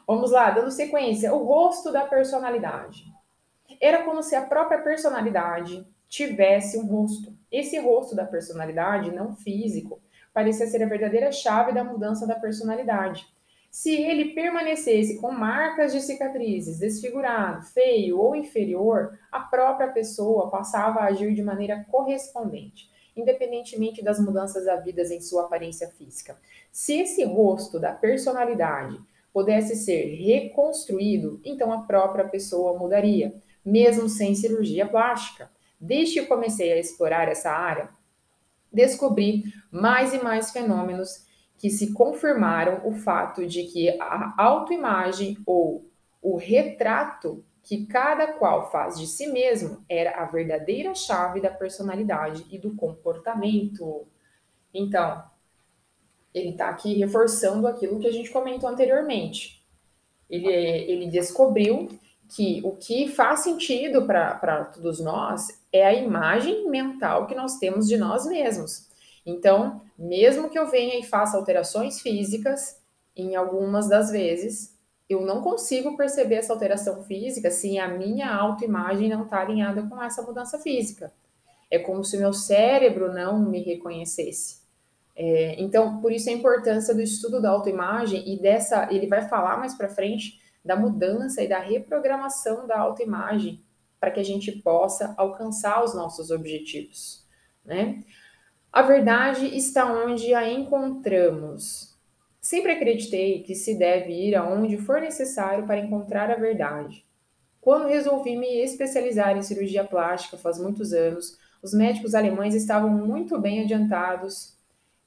Vamos 0.07 0.31
lá, 0.31 0.49
dando 0.51 0.71
sequência, 0.71 1.33
o 1.33 1.43
rosto 1.43 1.91
da 1.91 2.05
personalidade. 2.05 3.03
Era 3.81 4.03
como 4.03 4.23
se 4.23 4.35
a 4.35 4.45
própria 4.45 4.79
personalidade 4.79 5.85
tivesse 6.07 6.77
um 6.77 6.85
rosto. 6.85 7.37
Esse 7.51 7.77
rosto 7.77 8.15
da 8.15 8.23
personalidade, 8.23 9.11
não 9.11 9.35
físico, 9.35 9.99
parecia 10.33 10.65
ser 10.65 10.81
a 10.81 10.87
verdadeira 10.87 11.29
chave 11.29 11.73
da 11.73 11.83
mudança 11.83 12.25
da 12.25 12.35
personalidade. 12.35 13.27
Se 13.71 13.95
ele 13.95 14.33
permanecesse 14.33 15.19
com 15.19 15.31
marcas 15.31 15.93
de 15.93 16.01
cicatrizes, 16.01 16.79
desfigurado, 16.79 17.63
feio 17.67 18.19
ou 18.19 18.35
inferior, 18.35 19.17
a 19.31 19.41
própria 19.41 19.89
pessoa 19.89 20.49
passava 20.49 20.99
a 20.99 21.05
agir 21.05 21.35
de 21.35 21.43
maneira 21.43 21.85
correspondente, 21.91 22.89
independentemente 23.15 24.03
das 24.03 24.19
mudanças 24.19 24.67
havidas 24.67 25.11
em 25.11 25.21
sua 25.21 25.43
aparência 25.43 25.87
física. 25.89 26.35
Se 26.71 26.99
esse 26.99 27.23
rosto 27.23 27.79
da 27.79 27.93
personalidade 27.93 28.99
pudesse 29.31 29.75
ser 29.75 30.15
reconstruído, 30.15 31.39
então 31.45 31.71
a 31.71 31.83
própria 31.83 32.27
pessoa 32.27 32.77
mudaria, 32.77 33.35
mesmo 33.63 34.09
sem 34.09 34.33
cirurgia 34.33 34.87
plástica. 34.87 35.49
Desde 35.79 36.21
que 36.21 36.25
comecei 36.25 36.73
a 36.73 36.79
explorar 36.79 37.29
essa 37.29 37.51
área, 37.51 37.89
descobri 38.73 39.43
mais 39.71 40.13
e 40.13 40.23
mais 40.23 40.51
fenômenos 40.51 41.28
que 41.59 41.69
se 41.69 41.93
confirmaram 41.93 42.81
o 42.85 42.93
fato 42.93 43.45
de 43.45 43.63
que 43.63 43.89
a 44.01 44.33
autoimagem 44.37 45.37
ou 45.45 45.85
o 46.21 46.37
retrato 46.37 47.43
que 47.61 47.85
cada 47.85 48.33
qual 48.33 48.71
faz 48.71 48.97
de 48.97 49.05
si 49.05 49.27
mesmo 49.27 49.83
era 49.87 50.21
a 50.21 50.25
verdadeira 50.25 50.95
chave 50.95 51.39
da 51.39 51.51
personalidade 51.51 52.45
e 52.49 52.57
do 52.57 52.73
comportamento. 52.75 54.07
Então, 54.73 55.23
ele 56.33 56.49
está 56.49 56.69
aqui 56.69 56.95
reforçando 56.95 57.67
aquilo 57.67 57.99
que 57.99 58.07
a 58.07 58.11
gente 58.11 58.31
comentou 58.31 58.67
anteriormente. 58.67 59.63
Ele, 60.29 60.47
ele 60.47 61.07
descobriu 61.07 61.89
que 62.35 62.61
o 62.63 62.71
que 62.75 63.07
faz 63.07 63.41
sentido 63.41 64.05
para 64.05 64.65
todos 64.65 64.99
nós 64.99 65.47
é 65.73 65.85
a 65.85 65.93
imagem 65.93 66.69
mental 66.69 67.27
que 67.27 67.35
nós 67.35 67.57
temos 67.57 67.87
de 67.87 67.97
nós 67.97 68.25
mesmos. 68.25 68.88
Então, 69.29 69.81
mesmo 69.97 70.49
que 70.49 70.57
eu 70.57 70.67
venha 70.67 70.99
e 70.99 71.03
faça 71.03 71.37
alterações 71.37 72.01
físicas, 72.01 72.81
em 73.15 73.35
algumas 73.35 73.87
das 73.87 74.09
vezes, 74.11 74.77
eu 75.09 75.21
não 75.21 75.41
consigo 75.41 75.97
perceber 75.97 76.35
essa 76.35 76.53
alteração 76.53 77.03
física 77.03 77.49
se 77.51 77.77
a 77.77 77.87
minha 77.87 78.33
autoimagem 78.33 79.09
não 79.09 79.23
está 79.23 79.41
alinhada 79.41 79.83
com 79.83 80.01
essa 80.01 80.21
mudança 80.21 80.59
física. 80.59 81.11
É 81.69 81.77
como 81.79 82.03
se 82.03 82.17
o 82.17 82.19
meu 82.19 82.33
cérebro 82.33 83.11
não 83.11 83.39
me 83.39 83.61
reconhecesse. 83.61 84.59
É, 85.15 85.61
então, 85.61 85.99
por 85.99 86.11
isso 86.11 86.29
a 86.29 86.33
importância 86.33 86.93
do 86.93 87.01
estudo 87.01 87.41
da 87.41 87.49
autoimagem 87.49 88.23
e 88.31 88.39
dessa, 88.39 88.87
ele 88.91 89.07
vai 89.07 89.27
falar 89.27 89.57
mais 89.57 89.75
para 89.75 89.89
frente 89.89 90.39
da 90.63 90.75
mudança 90.75 91.43
e 91.43 91.47
da 91.47 91.59
reprogramação 91.59 92.65
da 92.65 92.79
autoimagem 92.79 93.61
para 93.99 94.11
que 94.11 94.19
a 94.19 94.23
gente 94.23 94.51
possa 94.61 95.13
alcançar 95.17 95.83
os 95.83 95.93
nossos 95.93 96.31
objetivos, 96.31 97.25
né? 97.65 98.03
A 98.71 98.81
verdade 98.81 99.45
está 99.57 99.91
onde 99.91 100.33
a 100.33 100.49
encontramos. 100.49 101.97
Sempre 102.39 102.71
acreditei 102.71 103.43
que 103.43 103.55
se 103.55 103.77
deve 103.77 104.11
ir 104.11 104.35
aonde 104.35 104.77
for 104.77 105.01
necessário 105.01 105.65
para 105.65 105.79
encontrar 105.79 106.31
a 106.31 106.35
verdade. 106.35 107.05
Quando 107.59 107.89
resolvi 107.89 108.37
me 108.37 108.61
especializar 108.61 109.37
em 109.37 109.41
cirurgia 109.41 109.83
plástica 109.83 110.37
faz 110.37 110.59
muitos 110.59 110.93
anos, 110.93 111.37
os 111.61 111.73
médicos 111.73 112.15
alemães 112.15 112.55
estavam 112.55 112.89
muito 112.89 113.39
bem 113.39 113.61
adiantados 113.61 114.57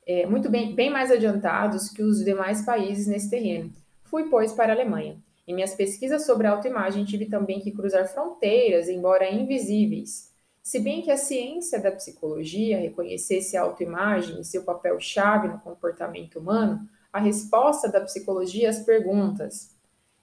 é, 0.06 0.26
muito 0.26 0.50
bem, 0.50 0.74
bem 0.74 0.90
mais 0.90 1.10
adiantados 1.10 1.88
que 1.88 2.02
os 2.02 2.24
demais 2.24 2.64
países 2.64 3.06
nesse 3.06 3.30
terreno. 3.30 3.70
Fui, 4.04 4.28
pois, 4.28 4.52
para 4.52 4.72
a 4.72 4.76
Alemanha. 4.76 5.16
Em 5.46 5.54
minhas 5.54 5.74
pesquisas 5.74 6.26
sobre 6.26 6.46
autoimagem, 6.46 7.04
tive 7.04 7.26
também 7.26 7.60
que 7.60 7.70
cruzar 7.70 8.06
fronteiras, 8.08 8.88
embora 8.88 9.30
invisíveis. 9.30 10.31
Se 10.62 10.78
bem 10.78 11.02
que 11.02 11.10
a 11.10 11.16
ciência 11.16 11.80
da 11.80 11.90
psicologia 11.90 12.78
reconhecesse 12.78 13.56
a 13.56 13.62
autoimagem 13.62 14.40
e 14.40 14.44
seu 14.44 14.62
papel-chave 14.62 15.48
no 15.48 15.58
comportamento 15.58 16.38
humano, 16.38 16.88
a 17.12 17.18
resposta 17.18 17.90
da 17.90 18.00
psicologia 18.00 18.70
às 18.70 18.80
perguntas: 18.80 19.76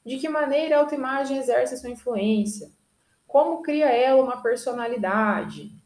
de 0.05 0.17
que 0.17 0.29
maneira 0.29 0.77
a 0.77 0.79
autoimagem 0.79 1.37
exerce 1.37 1.77
sua 1.77 1.89
influência? 1.89 2.71
Como 3.27 3.61
cria 3.61 3.89
ela 3.89 4.23
uma 4.23 4.41
personalidade? 4.41 5.77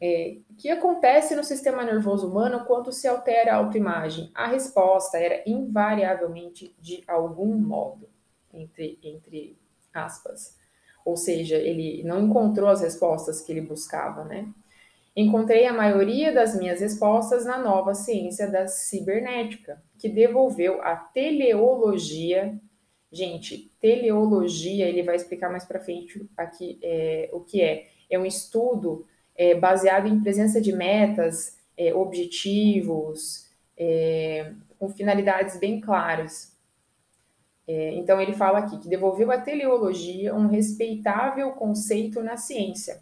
É, 0.00 0.38
o 0.50 0.54
que 0.54 0.70
acontece 0.70 1.36
no 1.36 1.44
sistema 1.44 1.84
nervoso 1.84 2.28
humano 2.28 2.64
quando 2.64 2.90
se 2.90 3.06
altera 3.06 3.52
a 3.52 3.56
autoimagem? 3.56 4.30
A 4.34 4.46
resposta 4.46 5.18
era 5.18 5.42
invariavelmente 5.46 6.74
de 6.80 7.04
algum 7.06 7.54
modo, 7.56 8.08
entre, 8.52 8.98
entre 9.02 9.56
aspas. 9.92 10.58
Ou 11.04 11.16
seja, 11.16 11.56
ele 11.56 12.02
não 12.02 12.24
encontrou 12.24 12.68
as 12.68 12.80
respostas 12.80 13.40
que 13.40 13.52
ele 13.52 13.60
buscava, 13.60 14.24
né? 14.24 14.48
Encontrei 15.16 15.64
a 15.66 15.72
maioria 15.72 16.32
das 16.32 16.58
minhas 16.58 16.80
respostas 16.80 17.44
na 17.44 17.58
nova 17.58 17.94
ciência 17.94 18.50
da 18.50 18.66
cibernética, 18.66 19.80
que 19.98 20.08
devolveu 20.08 20.82
a 20.82 20.96
teleologia. 20.96 22.58
Gente, 23.12 23.70
teleologia, 23.80 24.88
ele 24.88 25.04
vai 25.04 25.14
explicar 25.14 25.50
mais 25.50 25.64
para 25.64 25.78
frente 25.78 26.28
aqui 26.36 26.80
é, 26.82 27.30
o 27.32 27.40
que 27.40 27.62
é. 27.62 27.86
É 28.10 28.18
um 28.18 28.26
estudo 28.26 29.06
é, 29.36 29.54
baseado 29.54 30.08
em 30.08 30.20
presença 30.20 30.60
de 30.60 30.72
metas, 30.72 31.58
é, 31.76 31.94
objetivos, 31.94 33.48
é, 33.76 34.52
com 34.78 34.88
finalidades 34.88 35.58
bem 35.58 35.80
claras. 35.80 36.53
É, 37.66 37.94
então, 37.94 38.20
ele 38.20 38.34
fala 38.34 38.58
aqui 38.58 38.78
que 38.78 38.88
devolveu 38.88 39.30
à 39.30 39.38
teleologia 39.38 40.34
um 40.34 40.46
respeitável 40.46 41.50
conceito 41.52 42.22
na 42.22 42.36
ciência. 42.36 43.00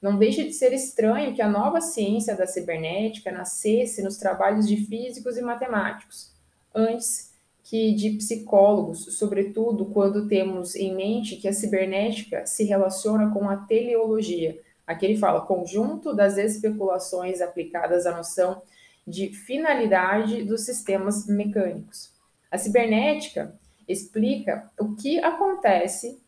Não 0.00 0.18
deixa 0.18 0.44
de 0.44 0.52
ser 0.52 0.72
estranho 0.72 1.34
que 1.34 1.40
a 1.40 1.48
nova 1.48 1.80
ciência 1.80 2.36
da 2.36 2.46
cibernética 2.46 3.30
nascesse 3.30 4.02
nos 4.02 4.16
trabalhos 4.16 4.68
de 4.68 4.76
físicos 4.76 5.36
e 5.36 5.42
matemáticos, 5.42 6.32
antes 6.74 7.32
que 7.64 7.94
de 7.94 8.10
psicólogos, 8.16 9.16
sobretudo 9.16 9.86
quando 9.86 10.26
temos 10.26 10.74
em 10.74 10.94
mente 10.94 11.36
que 11.36 11.46
a 11.46 11.52
cibernética 11.52 12.44
se 12.44 12.64
relaciona 12.64 13.30
com 13.30 13.48
a 13.48 13.56
teleologia, 13.56 14.58
Aqui 14.86 15.06
ele 15.06 15.16
fala 15.16 15.46
conjunto 15.46 16.14
das 16.14 16.36
especulações 16.36 17.40
aplicadas 17.40 18.06
à 18.06 18.16
noção 18.16 18.62
de 19.06 19.28
finalidade 19.28 20.42
dos 20.44 20.62
sistemas 20.62 21.26
mecânicos. 21.26 22.12
A 22.50 22.58
cibernética 22.58 23.54
explica 23.92 24.70
o 24.80 24.94
que 24.94 25.20
acontece 25.20 26.20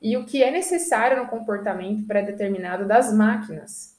e 0.00 0.16
o 0.16 0.24
que 0.24 0.42
é 0.42 0.50
necessário 0.50 1.22
no 1.22 1.28
comportamento 1.28 2.06
pré-determinado 2.06 2.86
das 2.86 3.12
máquinas. 3.12 3.98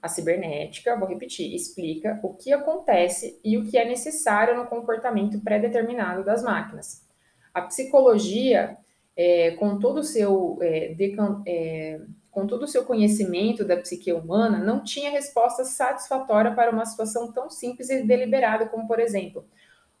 A 0.00 0.08
cibernética, 0.08 0.96
vou 0.96 1.08
repetir, 1.08 1.54
explica 1.54 2.20
o 2.22 2.34
que 2.34 2.52
acontece 2.52 3.40
e 3.42 3.56
o 3.56 3.64
que 3.64 3.78
é 3.78 3.84
necessário 3.84 4.56
no 4.56 4.66
comportamento 4.66 5.40
pré-determinado 5.40 6.22
das 6.22 6.42
máquinas. 6.42 7.04
A 7.52 7.62
psicologia, 7.62 8.76
é, 9.16 9.52
com 9.52 9.78
todo 9.78 9.98
o 9.98 10.04
seu 10.04 10.58
é, 10.60 10.94
decan, 10.94 11.42
é, 11.46 12.00
com 12.30 12.46
todo 12.46 12.64
o 12.64 12.68
seu 12.68 12.84
conhecimento 12.84 13.64
da 13.64 13.76
psique 13.76 14.12
humana, 14.12 14.58
não 14.58 14.82
tinha 14.82 15.10
resposta 15.10 15.64
satisfatória 15.64 16.52
para 16.52 16.70
uma 16.70 16.84
situação 16.84 17.32
tão 17.32 17.48
simples 17.48 17.88
e 17.88 18.02
deliberada 18.02 18.66
como, 18.66 18.86
por 18.86 18.98
exemplo, 18.98 19.46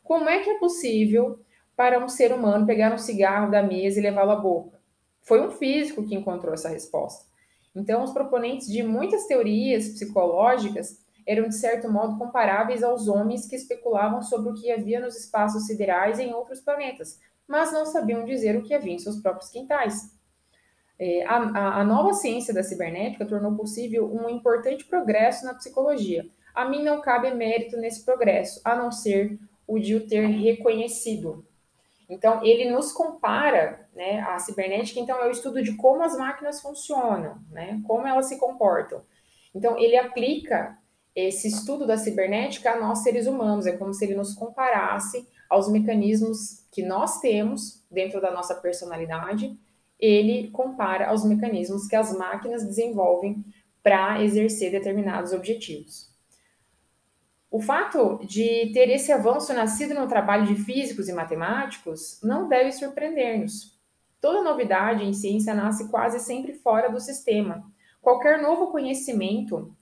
como 0.02 0.28
é 0.28 0.40
que 0.40 0.50
é 0.50 0.58
possível 0.58 1.38
para 1.76 2.02
um 2.02 2.08
ser 2.08 2.32
humano 2.32 2.66
pegar 2.66 2.92
um 2.92 2.98
cigarro 2.98 3.50
da 3.50 3.62
mesa 3.62 3.98
e 3.98 4.02
levá-lo 4.02 4.32
à 4.32 4.36
boca? 4.36 4.80
Foi 5.22 5.40
um 5.40 5.50
físico 5.50 6.06
que 6.06 6.14
encontrou 6.14 6.54
essa 6.54 6.68
resposta. 6.68 7.24
Então, 7.74 8.04
os 8.04 8.12
proponentes 8.12 8.68
de 8.68 8.82
muitas 8.82 9.26
teorias 9.26 9.88
psicológicas 9.88 11.02
eram, 11.26 11.48
de 11.48 11.56
certo 11.56 11.90
modo, 11.90 12.18
comparáveis 12.18 12.82
aos 12.82 13.08
homens 13.08 13.48
que 13.48 13.56
especulavam 13.56 14.22
sobre 14.22 14.50
o 14.50 14.54
que 14.54 14.70
havia 14.70 15.00
nos 15.00 15.16
espaços 15.16 15.66
siderais 15.66 16.18
em 16.18 16.32
outros 16.34 16.60
planetas, 16.60 17.18
mas 17.48 17.72
não 17.72 17.86
sabiam 17.86 18.24
dizer 18.24 18.56
o 18.56 18.62
que 18.62 18.74
havia 18.74 18.92
em 18.92 18.98
seus 18.98 19.20
próprios 19.20 19.50
quintais. 19.50 20.14
É, 20.98 21.24
a, 21.24 21.80
a, 21.80 21.84
nova 21.84 22.12
ciência 22.12 22.54
da 22.54 22.62
cibernética 22.62 23.26
tornou 23.26 23.56
possível 23.56 24.12
um 24.14 24.28
importante 24.28 24.84
progresso 24.84 25.44
na 25.44 25.54
psicologia. 25.54 26.24
A 26.54 26.64
mim 26.64 26.84
não 26.84 27.00
cabe 27.00 27.32
mérito 27.32 27.76
nesse 27.76 28.04
progresso, 28.04 28.60
a 28.64 28.76
não 28.76 28.92
ser 28.92 29.38
o 29.66 29.78
de 29.78 29.96
o 29.96 30.06
ter 30.06 30.26
reconhecido. 30.26 31.44
Então, 32.14 32.44
ele 32.44 32.70
nos 32.70 32.92
compara, 32.92 33.88
né, 33.94 34.20
a 34.20 34.38
cibernética, 34.38 35.00
então, 35.00 35.18
é 35.20 35.26
o 35.26 35.30
estudo 35.30 35.62
de 35.62 35.76
como 35.76 36.02
as 36.02 36.16
máquinas 36.16 36.60
funcionam, 36.60 37.38
né, 37.50 37.80
como 37.86 38.06
elas 38.06 38.26
se 38.26 38.38
comportam. 38.38 39.02
Então, 39.54 39.78
ele 39.78 39.96
aplica 39.96 40.78
esse 41.14 41.48
estudo 41.48 41.86
da 41.86 41.96
cibernética 41.96 42.72
a 42.72 42.80
nós 42.80 43.00
seres 43.00 43.26
humanos, 43.26 43.66
é 43.66 43.76
como 43.76 43.92
se 43.92 44.04
ele 44.04 44.14
nos 44.14 44.34
comparasse 44.34 45.28
aos 45.48 45.70
mecanismos 45.70 46.66
que 46.72 46.82
nós 46.82 47.20
temos 47.20 47.84
dentro 47.90 48.20
da 48.20 48.32
nossa 48.32 48.54
personalidade 48.54 49.56
ele 49.98 50.50
compara 50.50 51.08
aos 51.08 51.24
mecanismos 51.24 51.86
que 51.86 51.96
as 51.96 52.16
máquinas 52.16 52.64
desenvolvem 52.64 53.44
para 53.82 54.22
exercer 54.22 54.70
determinados 54.70 55.32
objetivos. 55.32 56.13
O 57.54 57.60
fato 57.60 58.18
de 58.26 58.72
ter 58.72 58.90
esse 58.90 59.12
avanço 59.12 59.54
nascido 59.54 59.94
no 59.94 60.08
trabalho 60.08 60.44
de 60.44 60.56
físicos 60.56 61.08
e 61.08 61.12
matemáticos 61.12 62.18
não 62.20 62.48
deve 62.48 62.72
surpreender-nos. 62.72 63.78
Toda 64.20 64.42
novidade 64.42 65.04
em 65.04 65.12
ciência 65.12 65.54
nasce 65.54 65.88
quase 65.88 66.18
sempre 66.18 66.52
fora 66.54 66.88
do 66.90 66.98
sistema. 66.98 67.64
Qualquer 68.02 68.42
novo 68.42 68.72
conhecimento, 68.72 69.72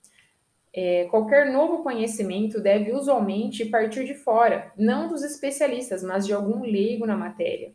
é, 0.71 1.07
qualquer 1.07 1.51
novo 1.51 1.83
conhecimento 1.83 2.61
deve 2.61 2.93
usualmente 2.93 3.65
partir 3.65 4.05
de 4.05 4.17
fora, 4.17 4.71
não 4.77 5.09
dos 5.09 5.23
especialistas, 5.23 6.03
mas 6.03 6.27
de 6.27 6.35
algum 6.35 6.61
leigo 6.61 7.07
na 7.07 7.17
matéria. 7.17 7.73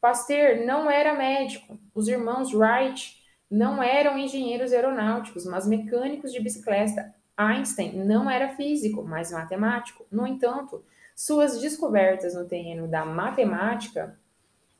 Pasteur 0.00 0.66
não 0.66 0.90
era 0.90 1.14
médico. 1.14 1.78
Os 1.94 2.08
irmãos 2.08 2.52
Wright 2.52 3.22
não 3.48 3.80
eram 3.80 4.18
engenheiros 4.18 4.72
aeronáuticos, 4.72 5.46
mas 5.46 5.64
mecânicos 5.64 6.32
de 6.32 6.40
bicicleta. 6.40 7.14
Einstein 7.46 8.04
não 8.04 8.30
era 8.30 8.50
físico, 8.50 9.02
mas 9.02 9.30
matemático. 9.30 10.06
No 10.10 10.26
entanto, 10.26 10.84
suas 11.14 11.60
descobertas 11.60 12.34
no 12.34 12.46
terreno 12.46 12.88
da 12.88 13.04
matemática 13.04 14.18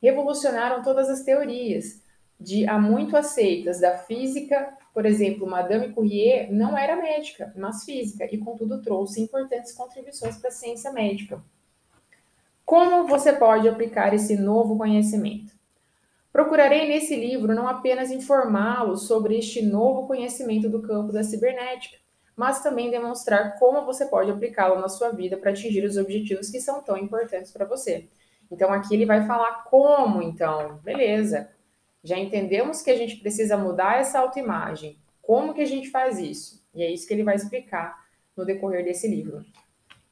revolucionaram 0.01 0.83
todas 0.83 1.09
as 1.09 1.23
teorias 1.23 2.03
de 2.39 2.67
há 2.69 2.79
muito 2.79 3.17
aceitas 3.17 3.81
da 3.81 3.99
física. 3.99 4.77
Por 4.93 5.07
exemplo, 5.07 5.47
Madame 5.47 5.93
Curie 5.93 6.49
não 6.51 6.77
era 6.77 6.97
médica, 6.97 7.53
mas 7.57 7.85
física, 7.85 8.27
e 8.31 8.39
contudo 8.39 8.83
trouxe 8.83 9.21
importantes 9.21 9.73
contribuições 9.73 10.37
para 10.37 10.49
a 10.49 10.53
ciência 10.53 10.93
médica. 10.93 11.43
Como 12.65 13.07
você 13.07 13.33
pode 13.33 13.69
aplicar 13.69 14.13
esse 14.13 14.37
novo 14.37 14.77
conhecimento? 14.77 15.53
Procurarei 16.33 16.89
nesse 16.89 17.15
livro 17.15 17.55
não 17.55 17.69
apenas 17.69 18.11
informá-lo 18.11 18.97
sobre 18.97 19.39
este 19.39 19.61
novo 19.61 20.07
conhecimento 20.07 20.69
do 20.69 20.81
campo 20.81 21.13
da 21.13 21.23
cibernética, 21.23 21.99
mas 22.37 22.63
também 22.63 22.91
demonstrar 22.91 23.59
como 23.59 23.85
você 23.85 24.07
pode 24.07 24.31
aplicá-lo 24.31 24.81
na 24.81 24.89
sua 24.89 25.11
vida 25.11 25.37
para 25.37 25.51
atingir 25.51 25.85
os 25.85 25.97
objetivos 25.97 26.51
que 26.51 26.61
são 26.61 26.83
tão 26.83 26.97
importantes 26.97 27.53
para 27.53 27.65
você. 27.65 28.09
Então 28.51 28.73
aqui 28.73 28.95
ele 28.95 29.07
vai 29.07 29.27
falar 29.27 29.65
como, 29.65 30.23
então, 30.23 30.79
beleza? 30.83 31.51
Já 32.05 32.19
entendemos 32.19 32.83
que 32.83 32.91
a 32.91 32.97
gente 32.97 33.17
precisa 33.17 33.57
mudar 33.57 33.99
essa 33.99 34.19
autoimagem. 34.19 34.99
Como 35.21 35.55
que 35.55 35.61
a 35.61 35.67
gente 35.67 35.91
faz 35.91 36.19
isso? 36.19 36.63
E 36.75 36.83
é 36.83 36.91
isso 36.91 37.07
que 37.07 37.15
ele 37.15 37.23
vai 37.23 37.37
explicar 37.37 38.05
no 38.37 38.45
decorrer 38.45 38.85
desse 38.85 39.07
livro. 39.09 39.45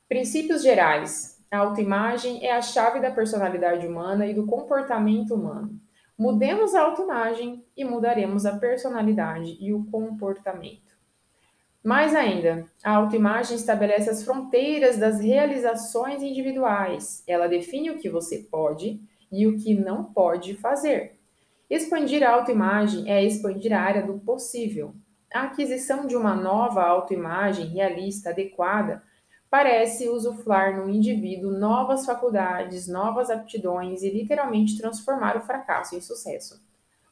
Princípios 0.09 0.63
gerais. 0.63 1.39
A 1.51 1.59
autoimagem 1.59 2.47
é 2.47 2.53
a 2.53 2.63
chave 2.63 3.01
da 3.01 3.11
personalidade 3.11 3.87
humana 3.87 4.25
e 4.27 4.35
do 4.35 4.47
comportamento 4.47 5.35
humano. 5.35 5.81
Mudemos 6.17 6.75
a 6.75 6.83
autoimagem 6.83 7.65
e 7.77 7.85
mudaremos 7.85 8.47
a 8.47 8.57
personalidade 8.57 9.57
e 9.61 9.73
o 9.73 9.85
comportamento. 9.87 10.90
Mais 11.83 12.15
ainda, 12.15 12.67
a 12.85 12.97
autoimagem 12.97 13.57
estabelece 13.57 14.11
as 14.11 14.23
fronteiras 14.23 14.99
das 14.99 15.19
realizações 15.19 16.23
individuais. 16.23 17.25
Ela 17.27 17.49
define 17.49 17.91
o 17.91 17.99
que 17.99 18.11
você 18.11 18.47
pode 18.51 19.01
e 19.33 19.47
o 19.47 19.57
que 19.57 19.75
não 19.75 20.05
pode 20.05 20.55
fazer. 20.55 21.19
Expandir 21.71 22.23
a 22.23 22.35
autoimagem 22.35 23.11
é 23.11 23.25
expandir 23.25 23.73
a 23.73 23.81
área 23.81 24.03
do 24.03 24.19
possível. 24.19 24.95
A 25.33 25.45
aquisição 25.45 26.07
de 26.07 26.17
uma 26.17 26.35
nova 26.35 26.83
autoimagem 26.83 27.69
realista 27.69 28.31
adequada 28.31 29.03
parece 29.49 30.09
usufruir 30.09 30.77
no 30.77 30.91
indivíduo 30.91 31.51
novas 31.51 32.05
faculdades, 32.05 32.87
novas 32.87 33.31
aptidões 33.31 34.03
e 34.03 34.11
literalmente 34.11 34.77
transformar 34.77 35.37
o 35.37 35.41
fracasso 35.41 35.97
em 35.97 36.01
sucesso. 36.01 36.63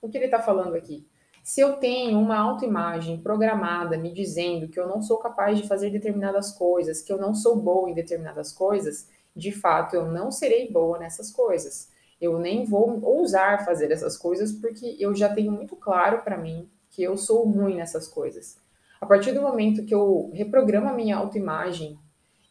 O 0.02 0.08
que 0.08 0.18
ele 0.18 0.26
está 0.26 0.40
falando 0.40 0.74
aqui? 0.74 1.06
Se 1.48 1.62
eu 1.62 1.76
tenho 1.76 2.18
uma 2.18 2.36
autoimagem 2.36 3.22
programada 3.22 3.96
me 3.96 4.12
dizendo 4.12 4.68
que 4.68 4.78
eu 4.78 4.86
não 4.86 5.00
sou 5.00 5.16
capaz 5.16 5.56
de 5.56 5.66
fazer 5.66 5.88
determinadas 5.88 6.52
coisas, 6.52 7.00
que 7.00 7.10
eu 7.10 7.16
não 7.16 7.34
sou 7.34 7.56
boa 7.56 7.88
em 7.88 7.94
determinadas 7.94 8.52
coisas, 8.52 9.08
de 9.34 9.50
fato 9.50 9.96
eu 9.96 10.12
não 10.12 10.30
serei 10.30 10.70
boa 10.70 10.98
nessas 10.98 11.30
coisas. 11.30 11.88
Eu 12.20 12.38
nem 12.38 12.66
vou 12.66 13.02
ousar 13.02 13.64
fazer 13.64 13.90
essas 13.90 14.14
coisas 14.14 14.52
porque 14.52 14.94
eu 15.00 15.14
já 15.14 15.34
tenho 15.34 15.50
muito 15.50 15.74
claro 15.74 16.20
para 16.20 16.36
mim 16.36 16.68
que 16.90 17.02
eu 17.02 17.16
sou 17.16 17.48
ruim 17.48 17.76
nessas 17.76 18.06
coisas. 18.06 18.58
A 19.00 19.06
partir 19.06 19.32
do 19.32 19.40
momento 19.40 19.86
que 19.86 19.94
eu 19.94 20.30
reprogramo 20.34 20.90
a 20.90 20.92
minha 20.92 21.16
autoimagem 21.16 21.98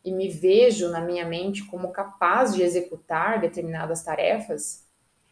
e 0.04 0.12
me 0.12 0.28
vejo 0.28 0.90
na 0.90 1.02
minha 1.02 1.24
mente 1.24 1.64
como 1.66 1.92
capaz 1.92 2.56
de 2.56 2.64
executar 2.64 3.40
determinadas 3.40 4.02
tarefas, 4.02 4.88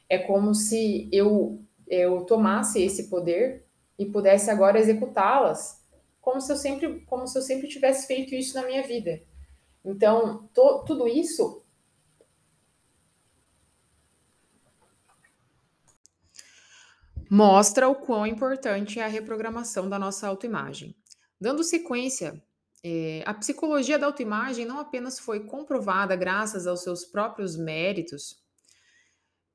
é 0.07 0.19
como 0.19 0.53
se 0.53 1.09
eu, 1.11 1.59
eu 1.87 2.25
tomasse 2.25 2.81
esse 2.81 3.09
poder 3.09 3.65
e 3.97 4.05
pudesse 4.05 4.49
agora 4.49 4.79
executá-las, 4.79 5.83
como 6.21 6.41
se 6.41 6.51
eu 6.51 6.57
sempre, 6.57 7.01
como 7.01 7.27
se 7.27 7.37
eu 7.37 7.41
sempre 7.41 7.67
tivesse 7.67 8.07
feito 8.07 8.33
isso 8.33 8.55
na 8.55 8.65
minha 8.65 8.83
vida. 8.83 9.21
Então, 9.83 10.47
to, 10.53 10.83
tudo 10.85 11.07
isso 11.07 11.63
mostra 17.29 17.87
o 17.87 17.95
quão 17.95 18.25
importante 18.25 18.99
é 18.99 19.03
a 19.03 19.07
reprogramação 19.07 19.87
da 19.87 19.99
nossa 19.99 20.27
autoimagem. 20.27 20.95
Dando 21.39 21.63
sequência 21.63 22.41
é, 22.87 23.23
a 23.25 23.33
psicologia 23.33 23.97
da 23.97 24.05
autoimagem 24.05 24.63
não 24.63 24.79
apenas 24.79 25.17
foi 25.17 25.39
comprovada 25.39 26.15
graças 26.15 26.67
aos 26.67 26.83
seus 26.83 27.03
próprios 27.03 27.57
méritos, 27.57 28.43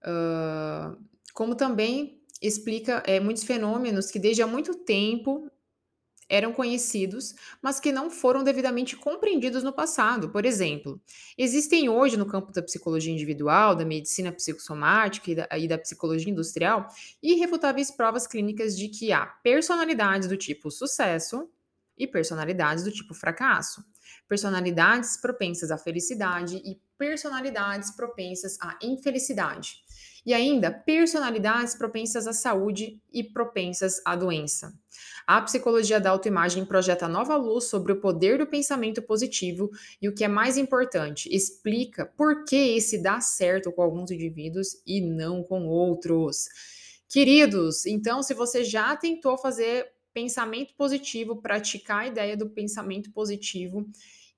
uh, 0.03 1.01
como 1.33 1.55
também 1.55 2.20
explica 2.41 3.03
é, 3.07 3.21
muitos 3.21 3.45
fenômenos 3.45 4.11
que 4.11 4.19
desde 4.19 4.43
há 4.43 4.47
muito 4.47 4.75
tempo 4.75 5.51
eram 6.29 6.53
conhecidos, 6.53 7.35
mas 7.61 7.81
que 7.81 7.91
não 7.91 8.09
foram 8.09 8.45
devidamente 8.45 8.97
compreendidos 8.97 9.65
no 9.65 9.73
passado. 9.73 10.31
Por 10.31 10.47
exemplo, 10.47 11.01
existem 11.37 11.89
hoje 11.89 12.17
no 12.17 12.25
campo 12.25 12.53
da 12.53 12.63
psicologia 12.63 13.13
individual, 13.13 13.75
da 13.75 13.85
medicina 13.85 14.31
psicossomática 14.31 15.31
e 15.31 15.35
da, 15.35 15.49
e 15.59 15.67
da 15.67 15.76
psicologia 15.76 16.31
industrial 16.31 16.87
irrefutáveis 17.21 17.91
provas 17.91 18.29
clínicas 18.29 18.79
de 18.79 18.89
que 18.89 19.11
há 19.11 19.26
personalidades 19.26 20.29
do 20.29 20.37
tipo 20.37 20.71
sucesso, 20.71 21.50
e 22.00 22.07
personalidades 22.07 22.83
do 22.83 22.91
tipo 22.91 23.13
fracasso, 23.13 23.85
personalidades 24.26 25.19
propensas 25.19 25.71
à 25.71 25.76
felicidade 25.76 26.57
e 26.65 26.81
personalidades 26.97 27.91
propensas 27.91 28.57
à 28.59 28.79
infelicidade. 28.83 29.83
E 30.25 30.35
ainda 30.35 30.71
personalidades 30.71 31.75
propensas 31.75 32.26
à 32.26 32.33
saúde 32.33 33.00
e 33.13 33.25
propensas 33.25 34.00
à 34.04 34.15
doença. 34.15 34.73
A 35.26 35.41
psicologia 35.43 36.00
da 36.00 36.11
autoimagem 36.11 36.65
projeta 36.65 37.06
nova 37.06 37.37
luz 37.37 37.65
sobre 37.65 37.93
o 37.93 38.00
poder 38.00 38.39
do 38.39 38.47
pensamento 38.47 39.00
positivo 39.00 39.71
e 40.00 40.09
o 40.09 40.15
que 40.15 40.25
é 40.25 40.28
mais 40.28 40.56
importante, 40.56 41.28
explica 41.35 42.04
por 42.04 42.45
que 42.45 42.76
esse 42.76 43.02
dá 43.02 43.21
certo 43.21 43.71
com 43.73 43.83
alguns 43.83 44.11
indivíduos 44.11 44.83
e 44.87 45.00
não 45.00 45.43
com 45.43 45.67
outros. 45.67 46.49
Queridos, 47.09 47.87
então 47.87 48.23
se 48.23 48.35
você 48.35 48.65
já 48.65 48.97
tentou 48.97 49.39
fazer 49.39 49.87
pensamento 50.13 50.75
positivo, 50.76 51.41
praticar 51.41 52.00
a 52.00 52.06
ideia 52.09 52.37
do 52.37 52.49
pensamento 52.50 53.11
positivo 53.13 53.89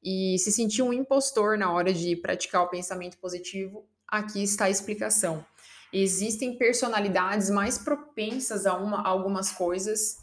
e 0.02 0.36
se 0.38 0.52
sentir 0.52 0.82
um 0.82 0.92
impostor 0.92 1.56
na 1.56 1.72
hora 1.72 1.92
de 1.92 2.16
praticar 2.16 2.62
o 2.62 2.68
pensamento 2.68 3.18
positivo, 3.18 3.86
aqui 4.06 4.42
está 4.42 4.66
a 4.66 4.70
explicação. 4.70 5.44
Existem 5.92 6.56
personalidades 6.56 7.50
mais 7.50 7.76
propensas 7.76 8.66
a, 8.66 8.76
uma, 8.76 9.00
a 9.00 9.08
algumas 9.08 9.50
coisas 9.50 10.16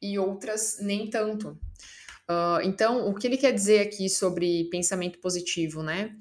e 0.00 0.18
outras 0.18 0.78
nem 0.80 1.10
tanto. 1.10 1.58
Uh, 2.30 2.60
então, 2.62 3.08
o 3.08 3.14
que 3.14 3.26
ele 3.26 3.36
quer 3.36 3.52
dizer 3.52 3.80
aqui 3.80 4.08
sobre 4.08 4.68
pensamento 4.70 5.18
positivo, 5.18 5.82
né? 5.82 6.14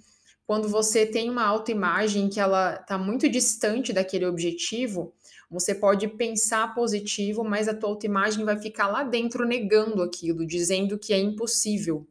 Quando 0.46 0.70
você 0.70 1.06
tem 1.06 1.30
uma 1.30 1.44
autoimagem 1.44 2.30
que 2.30 2.40
ela 2.40 2.76
está 2.76 2.98
muito 2.98 3.28
distante 3.28 3.92
daquele 3.92 4.26
objetivo, 4.26 5.14
você 5.52 5.76
pode 5.76 6.08
pensar 6.08 6.74
positivo, 6.74 7.44
mas 7.44 7.68
a 7.68 7.74
tua 7.74 7.90
autoimagem 7.90 8.46
vai 8.46 8.58
ficar 8.58 8.88
lá 8.88 9.04
dentro 9.04 9.46
negando 9.46 10.02
aquilo, 10.02 10.48
dizendo 10.48 10.98
que 10.98 11.14
é 11.14 11.20
impossível. 11.20 12.08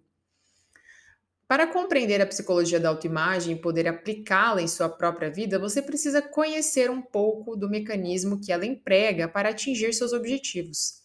Para 1.48 1.68
compreender 1.68 2.20
a 2.20 2.26
psicologia 2.26 2.80
da 2.80 2.88
autoimagem 2.88 3.54
e 3.54 3.60
poder 3.60 3.86
aplicá-la 3.86 4.60
em 4.60 4.66
sua 4.66 4.88
própria 4.88 5.30
vida, 5.30 5.60
você 5.60 5.80
precisa 5.80 6.20
conhecer 6.20 6.90
um 6.90 7.00
pouco 7.00 7.54
do 7.54 7.70
mecanismo 7.70 8.40
que 8.40 8.50
ela 8.50 8.66
emprega 8.66 9.28
para 9.28 9.50
atingir 9.50 9.92
seus 9.92 10.12
objetivos. 10.12 11.04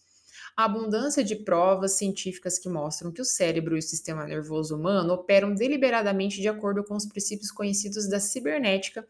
A 0.56 0.64
abundância 0.64 1.22
de 1.22 1.36
provas 1.36 1.92
científicas 1.92 2.58
que 2.58 2.68
mostram 2.68 3.12
que 3.12 3.22
o 3.22 3.24
cérebro 3.24 3.76
e 3.76 3.78
o 3.78 3.82
sistema 3.82 4.26
nervoso 4.26 4.76
humano 4.76 5.14
operam 5.14 5.54
deliberadamente 5.54 6.40
de 6.40 6.48
acordo 6.48 6.82
com 6.82 6.96
os 6.96 7.06
princípios 7.06 7.52
conhecidos 7.52 8.08
da 8.08 8.18
cibernética 8.18 9.06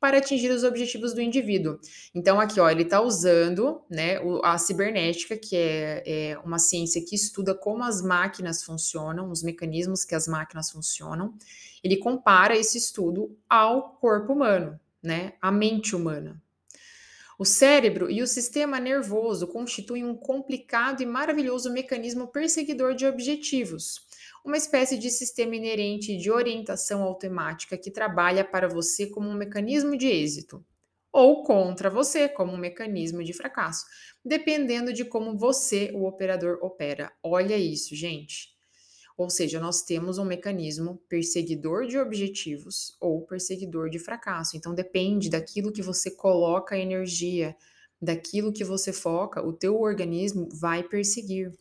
para 0.00 0.18
atingir 0.18 0.50
os 0.50 0.64
objetivos 0.64 1.12
do 1.12 1.20
indivíduo. 1.20 1.78
Então, 2.14 2.40
aqui, 2.40 2.58
ó, 2.58 2.70
ele 2.70 2.82
está 2.82 3.00
usando 3.02 3.82
né, 3.88 4.18
a 4.42 4.56
cibernética, 4.56 5.36
que 5.36 5.54
é, 5.54 6.02
é, 6.06 6.38
uma 6.38 6.58
ciência 6.58 7.04
que 7.04 7.14
estuda 7.14 7.54
como 7.54 7.84
as 7.84 8.00
máquinas 8.00 8.64
funcionam, 8.64 9.30
os 9.30 9.42
mecanismos 9.42 10.04
que 10.04 10.14
as 10.14 10.26
máquinas 10.26 10.70
funcionam. 10.70 11.34
Ele 11.84 11.98
compara 11.98 12.56
esse 12.56 12.78
estudo 12.78 13.36
ao 13.48 13.90
corpo 14.00 14.32
humano, 14.32 14.80
né, 15.02 15.34
à 15.40 15.52
mente 15.52 15.94
humana. 15.94 16.42
O 17.38 17.44
cérebro 17.44 18.10
e 18.10 18.22
o 18.22 18.26
sistema 18.26 18.80
nervoso 18.80 19.46
constituem 19.46 20.04
um 20.04 20.14
complicado 20.14 21.02
e 21.02 21.06
maravilhoso 21.06 21.72
mecanismo 21.72 22.26
perseguidor 22.26 22.94
de 22.94 23.06
objetivos 23.06 24.09
uma 24.44 24.56
espécie 24.56 24.98
de 24.98 25.10
sistema 25.10 25.56
inerente 25.56 26.16
de 26.16 26.30
orientação 26.30 27.02
automática 27.02 27.76
que 27.76 27.90
trabalha 27.90 28.44
para 28.44 28.68
você 28.68 29.06
como 29.06 29.28
um 29.28 29.34
mecanismo 29.34 29.96
de 29.96 30.06
êxito 30.06 30.64
ou 31.12 31.42
contra 31.42 31.90
você 31.90 32.28
como 32.28 32.52
um 32.52 32.58
mecanismo 32.58 33.22
de 33.22 33.32
fracasso, 33.32 33.84
dependendo 34.24 34.92
de 34.92 35.04
como 35.04 35.36
você, 35.36 35.90
o 35.94 36.06
operador, 36.06 36.58
opera. 36.62 37.12
Olha 37.22 37.56
isso, 37.56 37.94
gente. 37.96 38.50
Ou 39.16 39.28
seja, 39.28 39.60
nós 39.60 39.82
temos 39.82 40.18
um 40.18 40.24
mecanismo 40.24 41.02
perseguidor 41.08 41.86
de 41.86 41.98
objetivos 41.98 42.96
ou 43.00 43.26
perseguidor 43.26 43.90
de 43.90 43.98
fracasso. 43.98 44.56
Então 44.56 44.74
depende 44.74 45.28
daquilo 45.28 45.72
que 45.72 45.82
você 45.82 46.10
coloca 46.10 46.78
energia, 46.78 47.54
daquilo 48.00 48.52
que 48.52 48.64
você 48.64 48.92
foca, 48.92 49.44
o 49.44 49.52
teu 49.52 49.78
organismo 49.78 50.48
vai 50.50 50.82
perseguir. 50.82 51.52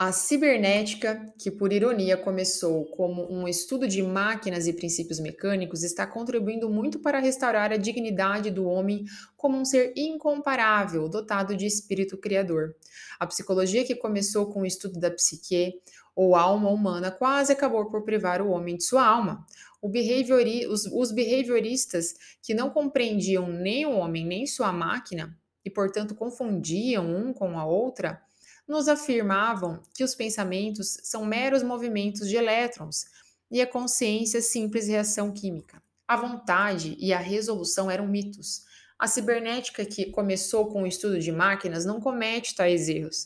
A 0.00 0.12
cibernética, 0.12 1.34
que 1.36 1.50
por 1.50 1.72
ironia 1.72 2.16
começou 2.16 2.84
como 2.84 3.26
um 3.32 3.48
estudo 3.48 3.88
de 3.88 4.00
máquinas 4.00 4.68
e 4.68 4.72
princípios 4.72 5.18
mecânicos, 5.18 5.82
está 5.82 6.06
contribuindo 6.06 6.70
muito 6.70 7.00
para 7.00 7.18
restaurar 7.18 7.72
a 7.72 7.76
dignidade 7.76 8.48
do 8.48 8.64
homem 8.64 9.04
como 9.36 9.58
um 9.58 9.64
ser 9.64 9.92
incomparável, 9.96 11.08
dotado 11.08 11.56
de 11.56 11.66
espírito 11.66 12.16
criador. 12.16 12.76
A 13.18 13.26
psicologia, 13.26 13.84
que 13.84 13.96
começou 13.96 14.46
com 14.46 14.60
o 14.60 14.66
estudo 14.66 15.00
da 15.00 15.10
psique 15.10 15.80
ou 16.14 16.36
alma 16.36 16.70
humana, 16.70 17.10
quase 17.10 17.52
acabou 17.52 17.86
por 17.90 18.04
privar 18.04 18.40
o 18.40 18.50
homem 18.50 18.76
de 18.76 18.84
sua 18.84 19.04
alma. 19.04 19.44
Behaviori, 19.82 20.68
os, 20.68 20.86
os 20.86 21.10
behavioristas, 21.10 22.14
que 22.40 22.54
não 22.54 22.70
compreendiam 22.70 23.48
nem 23.48 23.84
o 23.84 23.96
homem 23.96 24.24
nem 24.24 24.46
sua 24.46 24.72
máquina, 24.72 25.36
e 25.64 25.70
portanto 25.70 26.14
confundiam 26.14 27.04
um 27.04 27.32
com 27.32 27.58
a 27.58 27.66
outra, 27.66 28.22
nos 28.68 28.86
afirmavam 28.86 29.80
que 29.94 30.04
os 30.04 30.14
pensamentos 30.14 30.98
são 31.02 31.24
meros 31.24 31.62
movimentos 31.62 32.28
de 32.28 32.36
elétrons 32.36 33.06
e 33.50 33.62
a 33.62 33.66
consciência 33.66 34.42
simples 34.42 34.88
reação 34.88 35.32
química. 35.32 35.82
A 36.06 36.16
vontade 36.16 36.94
e 36.98 37.12
a 37.12 37.18
resolução 37.18 37.90
eram 37.90 38.06
mitos. 38.06 38.62
A 38.98 39.06
cibernética, 39.06 39.84
que 39.84 40.10
começou 40.10 40.66
com 40.66 40.82
o 40.82 40.86
estudo 40.86 41.18
de 41.18 41.32
máquinas, 41.32 41.84
não 41.84 42.00
comete 42.00 42.54
tais 42.54 42.88
erros. 42.88 43.24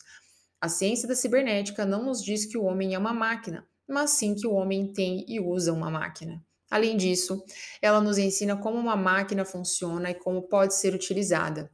A 0.61 0.69
ciência 0.69 1.09
da 1.09 1.15
cibernética 1.15 1.85
não 1.85 2.05
nos 2.05 2.23
diz 2.23 2.47
que 2.47 2.57
o 2.57 2.65
homem 2.65 2.95
é 2.95 2.99
uma 2.99 3.13
máquina, 3.13 3.67
mas 3.89 4.11
sim 4.11 4.35
que 4.35 4.47
o 4.47 4.53
homem 4.53 4.93
tem 4.93 5.25
e 5.27 5.41
usa 5.41 5.73
uma 5.73 5.91
máquina. 5.91 6.41
Além 6.71 6.97
disso, 6.97 7.45
ela 7.81 8.01
nos 8.01 8.17
ensina 8.17 8.57
como 8.57 8.79
uma 8.79 8.97
máquina 8.97 9.45
funciona 9.45 10.11
e 10.11 10.15
como 10.15 10.43
pode 10.43 10.75
ser 10.75 10.95
utilizada. 10.95 11.71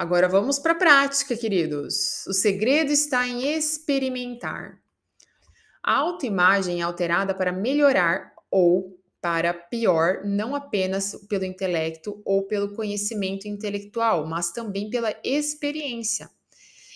Agora 0.00 0.30
vamos 0.30 0.58
para 0.58 0.72
a 0.72 0.76
prática, 0.76 1.36
queridos. 1.36 2.26
O 2.26 2.32
segredo 2.32 2.90
está 2.90 3.28
em 3.28 3.54
experimentar. 3.54 4.80
A 5.82 5.94
autoimagem 5.94 6.80
é 6.80 6.82
alterada 6.82 7.34
para 7.34 7.52
melhorar 7.52 8.32
ou 8.50 8.98
para 9.20 9.52
pior, 9.52 10.22
não 10.24 10.54
apenas 10.54 11.14
pelo 11.28 11.44
intelecto 11.44 12.22
ou 12.24 12.46
pelo 12.46 12.74
conhecimento 12.74 13.46
intelectual, 13.46 14.26
mas 14.26 14.50
também 14.50 14.88
pela 14.88 15.14
experiência. 15.22 16.30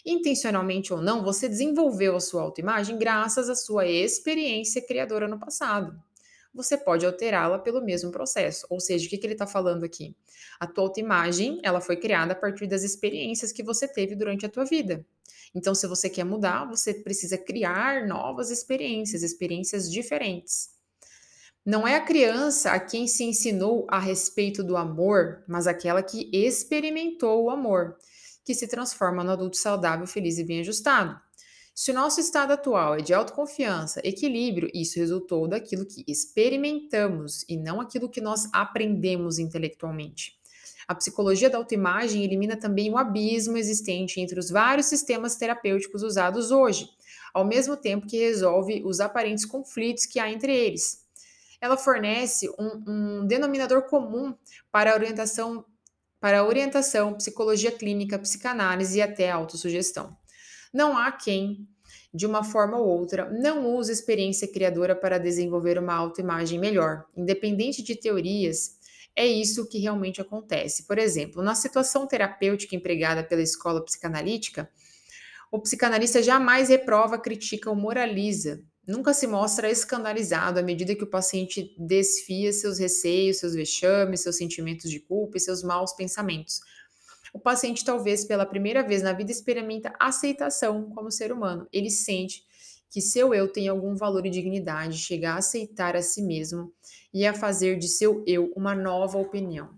Intencionalmente 0.06 0.90
ou 0.90 1.02
não, 1.02 1.22
você 1.22 1.46
desenvolveu 1.46 2.16
a 2.16 2.20
sua 2.20 2.40
autoimagem 2.40 2.96
graças 2.96 3.50
à 3.50 3.54
sua 3.54 3.86
experiência 3.86 4.80
criadora 4.80 5.28
no 5.28 5.38
passado 5.38 5.94
você 6.54 6.76
pode 6.76 7.04
alterá-la 7.04 7.58
pelo 7.58 7.82
mesmo 7.82 8.10
processo. 8.12 8.66
Ou 8.70 8.78
seja, 8.78 9.06
o 9.06 9.10
que, 9.10 9.18
que 9.18 9.26
ele 9.26 9.34
está 9.34 9.46
falando 9.46 9.84
aqui? 9.84 10.14
A 10.60 10.66
tua 10.66 10.84
autoimagem, 10.84 11.60
ela 11.62 11.80
foi 11.80 11.96
criada 11.96 12.32
a 12.32 12.36
partir 12.36 12.66
das 12.66 12.82
experiências 12.82 13.50
que 13.50 13.62
você 13.62 13.88
teve 13.88 14.14
durante 14.14 14.46
a 14.46 14.48
tua 14.48 14.64
vida. 14.64 15.04
Então, 15.54 15.74
se 15.74 15.86
você 15.86 16.08
quer 16.08 16.24
mudar, 16.24 16.64
você 16.64 16.94
precisa 16.94 17.38
criar 17.38 18.06
novas 18.06 18.50
experiências, 18.50 19.22
experiências 19.22 19.90
diferentes. 19.90 20.70
Não 21.64 21.88
é 21.88 21.96
a 21.96 22.04
criança 22.04 22.72
a 22.72 22.80
quem 22.80 23.06
se 23.06 23.24
ensinou 23.24 23.86
a 23.88 23.98
respeito 23.98 24.62
do 24.62 24.76
amor, 24.76 25.42
mas 25.48 25.66
aquela 25.66 26.02
que 26.02 26.28
experimentou 26.32 27.44
o 27.44 27.50
amor, 27.50 27.96
que 28.44 28.54
se 28.54 28.68
transforma 28.68 29.24
no 29.24 29.30
adulto 29.30 29.56
saudável, 29.56 30.06
feliz 30.06 30.38
e 30.38 30.44
bem 30.44 30.60
ajustado. 30.60 31.18
Se 31.76 31.90
o 31.90 31.94
nosso 31.94 32.20
estado 32.20 32.52
atual 32.52 32.94
é 32.94 32.98
de 32.98 33.12
autoconfiança, 33.12 34.00
equilíbrio, 34.04 34.70
isso 34.72 34.96
resultou 35.00 35.48
daquilo 35.48 35.84
que 35.84 36.04
experimentamos 36.06 37.44
e 37.48 37.56
não 37.56 37.80
aquilo 37.80 38.08
que 38.08 38.20
nós 38.20 38.48
aprendemos 38.52 39.40
intelectualmente. 39.40 40.38
A 40.86 40.94
psicologia 40.94 41.50
da 41.50 41.58
autoimagem 41.58 42.22
elimina 42.22 42.56
também 42.56 42.92
o 42.92 42.96
abismo 42.96 43.56
existente 43.56 44.20
entre 44.20 44.38
os 44.38 44.50
vários 44.50 44.86
sistemas 44.86 45.34
terapêuticos 45.34 46.04
usados 46.04 46.52
hoje, 46.52 46.88
ao 47.34 47.44
mesmo 47.44 47.76
tempo 47.76 48.06
que 48.06 48.18
resolve 48.18 48.80
os 48.84 49.00
aparentes 49.00 49.44
conflitos 49.44 50.06
que 50.06 50.20
há 50.20 50.30
entre 50.30 50.54
eles. 50.54 51.04
Ela 51.60 51.76
fornece 51.76 52.48
um, 52.50 52.84
um 52.86 53.26
denominador 53.26 53.82
comum 53.88 54.32
para 54.70 54.92
a 54.92 54.94
orientação 54.94 55.64
para 56.20 56.38
a 56.38 56.46
orientação, 56.46 57.12
psicologia 57.14 57.70
clínica, 57.70 58.18
psicanálise 58.18 58.96
e 58.96 59.02
até 59.02 59.30
autossugestão. 59.30 60.16
Não 60.74 60.98
há 60.98 61.12
quem, 61.12 61.68
de 62.12 62.26
uma 62.26 62.42
forma 62.42 62.76
ou 62.76 62.88
outra, 62.88 63.30
não 63.30 63.76
use 63.76 63.92
experiência 63.92 64.50
criadora 64.50 64.96
para 64.96 65.18
desenvolver 65.18 65.78
uma 65.78 65.94
autoimagem 65.94 66.58
melhor. 66.58 67.04
Independente 67.16 67.80
de 67.80 67.94
teorias, 67.94 68.76
é 69.14 69.24
isso 69.24 69.68
que 69.68 69.78
realmente 69.78 70.20
acontece. 70.20 70.84
Por 70.84 70.98
exemplo, 70.98 71.44
na 71.44 71.54
situação 71.54 72.08
terapêutica 72.08 72.74
empregada 72.74 73.22
pela 73.22 73.40
escola 73.40 73.84
psicanalítica, 73.84 74.68
o 75.48 75.60
psicanalista 75.60 76.20
jamais 76.20 76.70
reprova, 76.70 77.20
critica 77.20 77.70
ou 77.70 77.76
moraliza. 77.76 78.60
Nunca 78.84 79.14
se 79.14 79.28
mostra 79.28 79.70
escandalizado 79.70 80.58
à 80.58 80.62
medida 80.62 80.96
que 80.96 81.04
o 81.04 81.10
paciente 81.10 81.72
desfia 81.78 82.52
seus 82.52 82.80
receios, 82.80 83.36
seus 83.36 83.54
vexames, 83.54 84.22
seus 84.22 84.36
sentimentos 84.36 84.90
de 84.90 84.98
culpa 84.98 85.36
e 85.36 85.40
seus 85.40 85.62
maus 85.62 85.92
pensamentos 85.92 86.60
o 87.34 87.40
paciente, 87.40 87.84
talvez 87.84 88.24
pela 88.24 88.46
primeira 88.46 88.80
vez 88.80 89.02
na 89.02 89.12
vida, 89.12 89.32
experimenta 89.32 89.92
aceitação 89.98 90.88
como 90.90 91.10
ser 91.10 91.32
humano. 91.32 91.66
Ele 91.72 91.90
sente 91.90 92.44
que 92.88 93.00
seu 93.00 93.34
eu 93.34 93.48
tem 93.48 93.66
algum 93.66 93.96
valor 93.96 94.24
e 94.24 94.30
dignidade, 94.30 94.96
chega 94.96 95.32
a 95.32 95.38
aceitar 95.38 95.96
a 95.96 96.00
si 96.00 96.22
mesmo 96.22 96.72
e 97.12 97.26
a 97.26 97.34
fazer 97.34 97.76
de 97.76 97.88
seu 97.88 98.22
eu 98.24 98.52
uma 98.54 98.72
nova 98.72 99.18
opinião. 99.18 99.76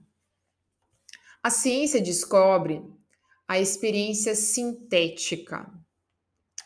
A 1.42 1.48
ciência 1.48 1.98
descobre 1.98 2.82
a 3.48 3.58
experiência 3.58 4.34
sintética. 4.34 5.66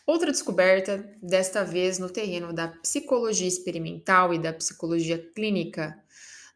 Outra 0.05 0.29
descoberta, 0.29 1.09
desta 1.23 1.63
vez 1.63 1.99
no 1.99 2.09
terreno 2.09 2.51
da 2.51 2.67
psicologia 2.67 3.47
experimental 3.47 4.33
e 4.33 4.39
da 4.39 4.51
psicologia 4.51 5.17
clínica, 5.33 5.97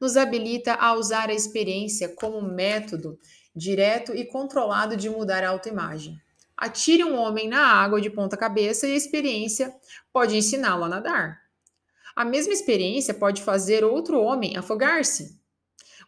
nos 0.01 0.17
habilita 0.17 0.73
a 0.73 0.93
usar 0.93 1.29
a 1.29 1.33
experiência 1.33 2.09
como 2.09 2.41
método 2.41 3.17
direto 3.55 4.13
e 4.13 4.25
controlado 4.25 4.97
de 4.97 5.09
mudar 5.09 5.43
a 5.43 5.49
autoimagem. 5.49 6.19
Atire 6.57 7.03
um 7.03 7.15
homem 7.15 7.47
na 7.47 7.65
água 7.65 8.01
de 8.01 8.09
ponta 8.09 8.37
cabeça 8.37 8.87
e 8.87 8.93
a 8.93 8.95
experiência 8.95 9.73
pode 10.11 10.35
ensiná-lo 10.35 10.83
a 10.83 10.89
nadar. 10.89 11.41
A 12.15 12.23
mesma 12.23 12.53
experiência 12.53 13.13
pode 13.13 13.41
fazer 13.41 13.83
outro 13.83 14.19
homem 14.21 14.55
afogar-se. 14.55 15.37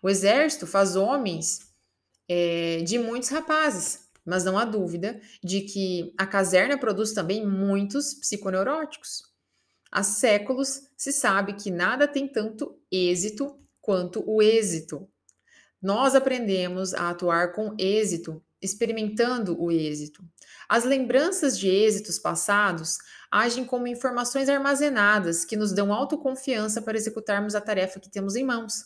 O 0.02 0.10
exército 0.10 0.66
faz 0.66 0.96
homens 0.96 1.74
é, 2.30 2.82
de 2.86 2.98
muitos 2.98 3.30
rapazes, 3.30 4.08
mas 4.26 4.44
não 4.44 4.58
há 4.58 4.64
dúvida 4.64 5.20
de 5.44 5.62
que 5.62 6.14
a 6.18 6.26
caserna 6.26 6.78
produz 6.78 7.14
também 7.14 7.46
muitos 7.46 8.14
psiconeuróticos. 8.14 9.24
Há 9.92 10.04
séculos 10.04 10.84
se 10.96 11.12
sabe 11.12 11.54
que 11.54 11.72
nada 11.72 12.08
tem 12.08 12.28
tanto 12.28 12.78
êxito 12.92 13.58
quanto 13.82 14.24
o 14.26 14.42
êxito. 14.42 15.08
Nós 15.88 16.16
aprendemos 16.16 16.94
a 16.94 17.12
atuar 17.12 17.54
com 17.54 17.74
êxito, 17.80 18.44
experimentando 18.62 19.58
o 19.58 19.72
êxito. 19.72 20.22
As 20.68 20.84
lembranças 20.84 21.58
de 21.58 21.70
êxitos 21.70 22.20
passados 22.20 22.98
agem 23.32 23.64
como 23.64 23.88
informações 23.88 24.50
armazenadas 24.50 25.46
que 25.46 25.56
nos 25.56 25.72
dão 25.72 25.94
autoconfiança 25.94 26.82
para 26.82 26.98
executarmos 26.98 27.56
a 27.56 27.62
tarefa 27.62 28.02
que 28.02 28.10
temos 28.10 28.36
em 28.36 28.44
mãos. 28.44 28.84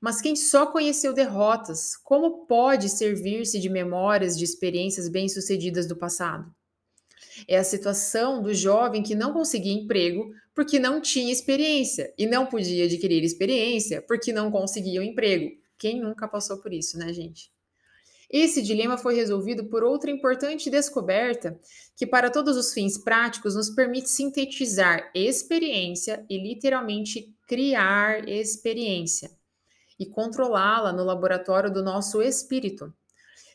Mas 0.00 0.20
quem 0.20 0.34
só 0.34 0.66
conheceu 0.66 1.12
derrotas, 1.12 1.96
como 1.96 2.46
pode 2.46 2.88
servir-se 2.88 3.60
de 3.60 3.68
memórias 3.68 4.36
de 4.36 4.42
experiências 4.42 5.08
bem-sucedidas 5.08 5.86
do 5.86 5.94
passado? 5.94 6.52
É 7.46 7.58
a 7.58 7.62
situação 7.62 8.42
do 8.42 8.52
jovem 8.52 9.04
que 9.04 9.14
não 9.14 9.32
conseguia 9.32 9.72
emprego 9.72 10.34
porque 10.52 10.80
não 10.80 11.00
tinha 11.00 11.32
experiência 11.32 12.12
e 12.18 12.26
não 12.26 12.44
podia 12.44 12.86
adquirir 12.86 13.22
experiência 13.22 14.02
porque 14.02 14.32
não 14.32 14.50
conseguia 14.50 15.00
o 15.00 15.04
um 15.04 15.06
emprego. 15.06 15.56
Quem 15.78 16.00
nunca 16.00 16.26
passou 16.26 16.58
por 16.58 16.72
isso, 16.72 16.98
né, 16.98 17.12
gente? 17.12 17.52
Esse 18.30 18.60
dilema 18.60 18.98
foi 18.98 19.14
resolvido 19.14 19.64
por 19.66 19.82
outra 19.82 20.10
importante 20.10 20.68
descoberta 20.68 21.58
que, 21.96 22.06
para 22.06 22.30
todos 22.30 22.58
os 22.58 22.74
fins 22.74 22.98
práticos, 22.98 23.54
nos 23.54 23.70
permite 23.70 24.10
sintetizar 24.10 25.10
experiência 25.14 26.26
e 26.28 26.36
literalmente 26.36 27.34
criar 27.46 28.28
experiência 28.28 29.30
e 29.98 30.04
controlá-la 30.04 30.92
no 30.92 31.04
laboratório 31.04 31.72
do 31.72 31.82
nosso 31.82 32.20
espírito. 32.20 32.92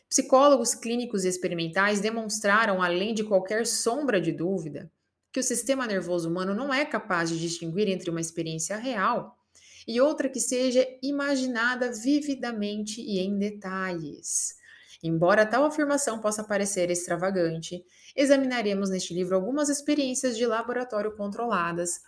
Psicólogos 0.08 0.74
clínicos 0.74 1.24
e 1.24 1.28
experimentais 1.28 2.00
demonstraram, 2.00 2.82
além 2.82 3.14
de 3.14 3.22
qualquer 3.22 3.66
sombra 3.66 4.20
de 4.20 4.32
dúvida, 4.32 4.90
que 5.32 5.40
o 5.40 5.42
sistema 5.42 5.86
nervoso 5.86 6.28
humano 6.28 6.54
não 6.54 6.74
é 6.74 6.84
capaz 6.84 7.30
de 7.30 7.38
distinguir 7.38 7.88
entre 7.88 8.10
uma 8.10 8.20
experiência 8.20 8.76
real 8.76 9.38
e 9.86 10.00
outra 10.00 10.28
que 10.28 10.40
seja 10.40 10.86
imaginada 11.02 11.92
vividamente 11.92 13.00
e 13.00 13.18
em 13.18 13.38
detalhes. 13.38 14.54
Embora 15.02 15.44
tal 15.44 15.64
afirmação 15.64 16.18
possa 16.18 16.42
parecer 16.42 16.90
extravagante, 16.90 17.84
examinaremos 18.16 18.88
neste 18.88 19.12
livro 19.12 19.34
algumas 19.34 19.68
experiências 19.68 20.36
de 20.36 20.46
laboratório 20.46 21.14
controladas, 21.14 22.00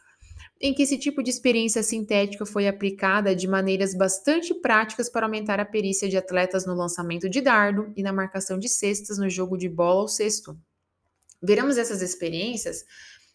em 0.60 0.72
que 0.72 0.82
esse 0.82 0.96
tipo 0.98 1.22
de 1.22 1.28
experiência 1.28 1.82
sintética 1.82 2.46
foi 2.46 2.66
aplicada 2.66 3.36
de 3.36 3.46
maneiras 3.46 3.94
bastante 3.94 4.54
práticas 4.54 5.10
para 5.10 5.26
aumentar 5.26 5.60
a 5.60 5.64
perícia 5.64 6.08
de 6.08 6.16
atletas 6.16 6.64
no 6.64 6.74
lançamento 6.74 7.28
de 7.28 7.42
dardo 7.42 7.92
e 7.94 8.02
na 8.02 8.12
marcação 8.12 8.58
de 8.58 8.68
cestas 8.68 9.18
no 9.18 9.28
jogo 9.28 9.58
de 9.58 9.68
bola 9.68 10.00
ou 10.00 10.08
cesto. 10.08 10.58
Veremos 11.42 11.76
essas 11.76 12.00
experiências 12.00 12.84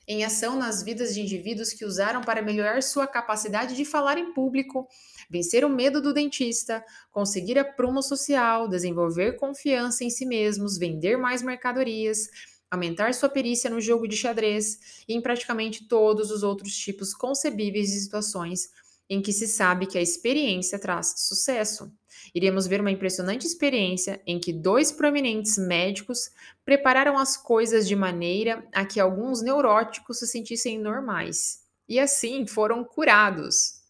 em 0.08 0.24
ação 0.24 0.58
nas 0.58 0.84
vidas 0.84 1.14
de 1.14 1.22
indivíduos 1.22 1.74
que 1.74 1.86
usaram 1.86 2.22
para 2.22 2.42
melhorar 2.42 2.82
sua 2.82 3.08
capacidade 3.08 3.76
de 3.76 3.86
falar 3.86 4.18
em 4.18 4.34
público, 4.34 4.88
vencer 5.30 5.64
o 5.64 5.70
medo 5.70 6.02
do 6.02 6.14
dentista, 6.14 6.84
conseguir 7.12 7.58
a 7.58 7.64
promo 7.64 8.02
social, 8.02 8.68
desenvolver 8.68 9.38
confiança 9.38 10.04
em 10.04 10.10
si 10.10 10.26
mesmos, 10.26 10.78
vender 10.78 11.18
mais 11.18 11.42
mercadorias, 11.42 12.30
aumentar 12.70 13.14
sua 13.14 13.30
perícia 13.30 13.70
no 13.70 13.82
jogo 13.82 14.08
de 14.08 14.16
xadrez 14.16 15.04
e 15.08 15.14
em 15.14 15.22
praticamente 15.22 15.88
todos 15.88 16.32
os 16.32 16.42
outros 16.42 16.76
tipos 16.76 17.14
concebíveis 17.14 17.90
de 17.90 18.00
situações 18.00 18.70
em 19.10 19.22
que 19.22 19.34
se 19.34 19.46
sabe 19.46 19.86
que 19.86 19.98
a 19.98 20.02
experiência 20.02 20.80
traz 20.80 21.14
sucesso. 21.18 21.92
Iremos 22.34 22.68
ver 22.68 22.82
uma 22.82 22.92
impressionante 22.92 23.46
experiência 23.46 24.22
em 24.26 24.40
que 24.40 24.54
dois 24.54 24.92
proeminentes 24.92 25.58
médicos 25.58 26.30
prepararam 26.64 27.18
as 27.18 27.36
coisas 27.36 27.88
de 27.88 27.96
maneira 27.96 28.68
a 28.74 28.86
que 28.86 29.00
alguns 29.00 29.42
neuróticos 29.42 30.20
se 30.20 30.28
sentissem 30.28 30.80
normais 30.80 31.62
e 31.88 32.00
assim 32.00 32.48
foram 32.48 32.86
curados. 32.86 33.82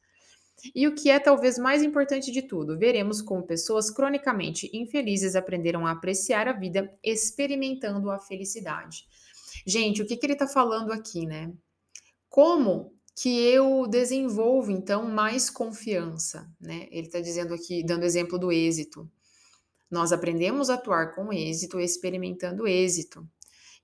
E 0.76 0.88
o 0.88 0.96
que 0.96 1.10
é 1.10 1.20
talvez 1.20 1.58
mais 1.58 1.82
importante 1.84 2.32
de 2.32 2.42
tudo, 2.42 2.78
veremos 2.78 3.22
como 3.22 3.46
pessoas 3.46 3.90
cronicamente 3.90 4.70
infelizes 4.74 5.36
aprenderam 5.36 5.86
a 5.86 5.92
apreciar 5.92 6.48
a 6.48 6.54
vida 6.54 6.92
experimentando 7.04 8.12
a 8.12 8.20
felicidade. 8.20 9.06
Gente, 9.66 10.02
o 10.02 10.08
que, 10.08 10.18
que 10.18 10.26
ele 10.26 10.34
está 10.34 10.48
falando 10.48 10.92
aqui, 10.92 11.26
né? 11.26 11.52
Como 12.30 12.94
que 13.16 13.40
eu 13.40 13.88
desenvolvo 13.88 14.72
então 14.72 15.08
mais 15.08 15.50
confiança, 15.50 16.50
né? 16.60 16.88
Ele 16.92 17.08
está 17.08 17.20
dizendo 17.20 17.54
aqui, 17.54 17.84
dando 17.84 18.06
exemplo 18.06 18.40
do 18.40 18.52
êxito. 18.52 19.10
Nós 19.90 20.14
aprendemos 20.14 20.70
a 20.70 20.76
atuar 20.76 21.14
com 21.14 21.34
êxito 21.34 21.80
experimentando 21.80 22.68
êxito. 22.68 23.28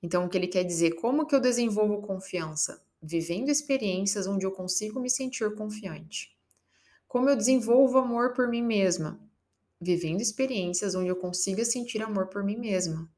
Então, 0.01 0.25
o 0.25 0.29
que 0.29 0.37
ele 0.37 0.47
quer 0.47 0.63
dizer? 0.63 0.91
Como 0.91 1.25
que 1.25 1.35
eu 1.35 1.39
desenvolvo 1.39 2.01
confiança? 2.01 2.81
Vivendo 3.01 3.49
experiências 3.49 4.27
onde 4.27 4.45
eu 4.45 4.51
consigo 4.51 4.99
me 4.99 5.09
sentir 5.09 5.53
confiante. 5.55 6.35
Como 7.07 7.29
eu 7.29 7.35
desenvolvo 7.35 7.97
amor 7.97 8.33
por 8.33 8.47
mim 8.47 8.61
mesma? 8.61 9.19
Vivendo 9.79 10.21
experiências 10.21 10.95
onde 10.95 11.09
eu 11.09 11.15
consiga 11.15 11.65
sentir 11.65 12.01
amor 12.01 12.27
por 12.27 12.43
mim 12.43 12.57
mesma. 12.57 13.09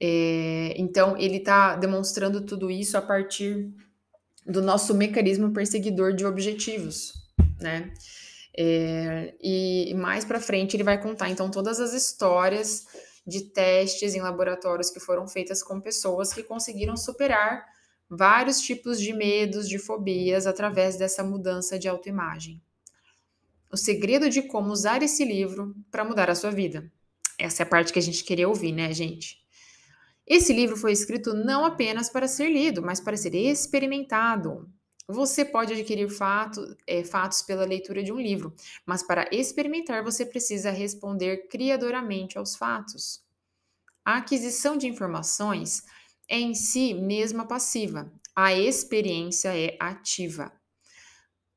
É, 0.00 0.74
então, 0.76 1.16
ele 1.16 1.36
está 1.36 1.76
demonstrando 1.76 2.44
tudo 2.44 2.70
isso 2.70 2.96
a 2.96 3.02
partir 3.02 3.72
do 4.46 4.60
nosso 4.60 4.94
mecanismo 4.94 5.52
perseguidor 5.52 6.12
de 6.14 6.24
objetivos, 6.24 7.12
né? 7.60 7.92
É, 8.56 9.34
e 9.40 9.94
mais 9.94 10.24
para 10.24 10.38
frente 10.38 10.76
ele 10.76 10.84
vai 10.84 11.00
contar 11.00 11.30
então 11.30 11.50
todas 11.50 11.80
as 11.80 11.94
histórias 11.94 12.84
de 13.26 13.44
testes 13.44 14.14
em 14.14 14.20
laboratórios 14.20 14.90
que 14.90 15.00
foram 15.00 15.26
feitas 15.26 15.62
com 15.62 15.80
pessoas 15.80 16.34
que 16.34 16.42
conseguiram 16.42 16.94
superar 16.96 17.64
vários 18.10 18.60
tipos 18.60 19.00
de 19.00 19.14
medos, 19.14 19.66
de 19.66 19.78
fobias 19.78 20.46
através 20.46 20.98
dessa 20.98 21.24
mudança 21.24 21.78
de 21.78 21.88
autoimagem 21.88 22.60
o 23.72 23.76
segredo 23.76 24.28
de 24.28 24.42
como 24.42 24.70
usar 24.70 25.02
esse 25.02 25.24
livro 25.24 25.74
para 25.90 26.04
mudar 26.04 26.28
a 26.28 26.34
sua 26.34 26.50
vida. 26.50 26.92
Essa 27.38 27.62
é 27.62 27.64
a 27.64 27.68
parte 27.68 27.92
que 27.92 27.98
a 27.98 28.02
gente 28.02 28.22
queria 28.22 28.46
ouvir, 28.46 28.70
né, 28.70 28.92
gente? 28.92 29.41
Esse 30.26 30.52
livro 30.52 30.76
foi 30.76 30.92
escrito 30.92 31.34
não 31.34 31.64
apenas 31.64 32.08
para 32.08 32.28
ser 32.28 32.48
lido, 32.48 32.80
mas 32.82 33.00
para 33.00 33.16
ser 33.16 33.34
experimentado. 33.34 34.68
Você 35.08 35.44
pode 35.44 35.72
adquirir 35.72 36.08
fato, 36.08 36.76
é, 36.86 37.02
fatos 37.02 37.42
pela 37.42 37.64
leitura 37.64 38.02
de 38.02 38.12
um 38.12 38.20
livro, 38.20 38.54
mas 38.86 39.02
para 39.02 39.28
experimentar 39.32 40.02
você 40.04 40.24
precisa 40.24 40.70
responder 40.70 41.48
criadoramente 41.48 42.38
aos 42.38 42.54
fatos. 42.54 43.20
A 44.04 44.18
aquisição 44.18 44.76
de 44.76 44.86
informações 44.86 45.82
é 46.28 46.38
em 46.38 46.54
si 46.54 46.94
mesma 46.94 47.46
passiva, 47.46 48.12
a 48.34 48.54
experiência 48.54 49.56
é 49.56 49.76
ativa. 49.78 50.52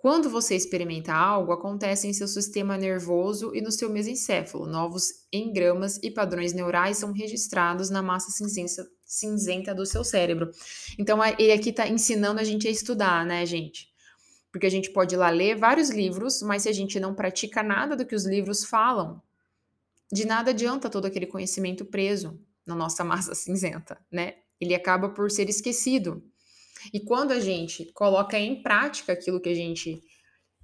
Quando 0.05 0.29
você 0.29 0.55
experimenta 0.55 1.11
algo, 1.11 1.51
acontece 1.51 2.07
em 2.07 2.13
seu 2.13 2.27
sistema 2.27 2.77
nervoso 2.77 3.55
e 3.55 3.59
no 3.59 3.71
seu 3.71 3.89
mesencéfalo. 3.89 4.67
Novos 4.67 5.07
engramas 5.33 5.99
e 6.03 6.11
padrões 6.11 6.53
neurais 6.53 6.97
são 6.97 7.11
registrados 7.11 7.89
na 7.89 8.03
massa 8.03 8.29
cinzenta, 8.29 8.87
cinzenta 9.03 9.73
do 9.73 9.83
seu 9.83 10.03
cérebro. 10.03 10.51
Então, 10.99 11.17
ele 11.39 11.51
aqui 11.51 11.71
está 11.71 11.87
ensinando 11.87 12.39
a 12.39 12.43
gente 12.43 12.67
a 12.67 12.69
estudar, 12.69 13.25
né, 13.25 13.43
gente? 13.47 13.87
Porque 14.51 14.67
a 14.67 14.69
gente 14.69 14.91
pode 14.91 15.15
ir 15.15 15.17
lá 15.17 15.31
ler 15.31 15.57
vários 15.57 15.89
livros, 15.89 16.43
mas 16.43 16.61
se 16.61 16.69
a 16.69 16.71
gente 16.71 16.99
não 16.99 17.15
pratica 17.15 17.63
nada 17.63 17.95
do 17.95 18.05
que 18.05 18.13
os 18.13 18.27
livros 18.27 18.63
falam, 18.63 19.19
de 20.13 20.23
nada 20.23 20.51
adianta 20.51 20.87
todo 20.87 21.05
aquele 21.05 21.25
conhecimento 21.25 21.83
preso 21.83 22.39
na 22.63 22.75
nossa 22.75 23.01
massa 23.03 23.33
cinzenta, 23.33 23.97
né? 24.11 24.35
Ele 24.61 24.75
acaba 24.75 25.09
por 25.09 25.31
ser 25.31 25.49
esquecido. 25.49 26.23
E 26.93 26.99
quando 26.99 27.31
a 27.31 27.39
gente 27.39 27.91
coloca 27.93 28.38
em 28.38 28.61
prática 28.61 29.13
aquilo 29.13 29.41
que 29.41 29.49
a 29.49 29.55
gente 29.55 30.01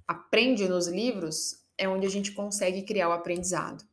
aprende 0.06 0.68
nos 0.68 0.86
livros, 0.86 1.56
é 1.76 1.88
onde 1.88 2.06
a 2.06 2.10
gente 2.10 2.32
consegue 2.32 2.82
criar 2.82 3.08
o 3.08 3.12
aprendizado. 3.12 3.84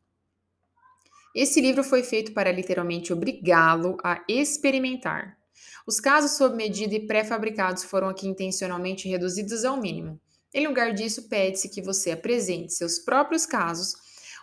Esse 1.35 1.61
livro 1.61 1.83
foi 1.83 2.03
feito 2.03 2.33
para 2.33 2.51
literalmente 2.51 3.13
obrigá-lo 3.13 3.97
a 4.03 4.23
experimentar. 4.27 5.37
Os 5.85 5.99
casos 5.99 6.31
sob 6.31 6.55
medida 6.55 6.95
e 6.95 7.05
pré-fabricados 7.05 7.83
foram 7.83 8.09
aqui 8.09 8.27
intencionalmente 8.27 9.07
reduzidos 9.07 9.63
ao 9.63 9.77
mínimo. 9.79 10.19
Em 10.53 10.67
lugar 10.67 10.93
disso, 10.93 11.29
pede-se 11.29 11.69
que 11.69 11.81
você 11.81 12.11
apresente 12.11 12.73
seus 12.73 12.97
próprios 12.99 13.45
casos, 13.45 13.93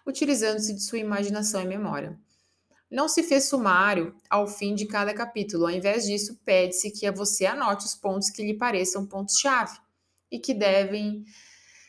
utilizando-se 0.06 0.72
de 0.72 0.82
sua 0.82 0.98
imaginação 0.98 1.60
e 1.60 1.66
memória. 1.66 2.16
Não 2.90 3.08
se 3.08 3.22
fez 3.22 3.48
sumário 3.48 4.14
ao 4.30 4.46
fim 4.46 4.74
de 4.74 4.86
cada 4.86 5.12
capítulo. 5.12 5.64
Ao 5.64 5.70
invés 5.70 6.04
disso, 6.04 6.38
pede-se 6.44 6.90
que 6.90 7.10
você 7.10 7.44
anote 7.44 7.84
os 7.84 7.94
pontos 7.94 8.30
que 8.30 8.42
lhe 8.42 8.54
pareçam 8.54 9.06
pontos-chave 9.06 9.76
e 10.30 10.38
que 10.38 10.54
devem 10.54 11.24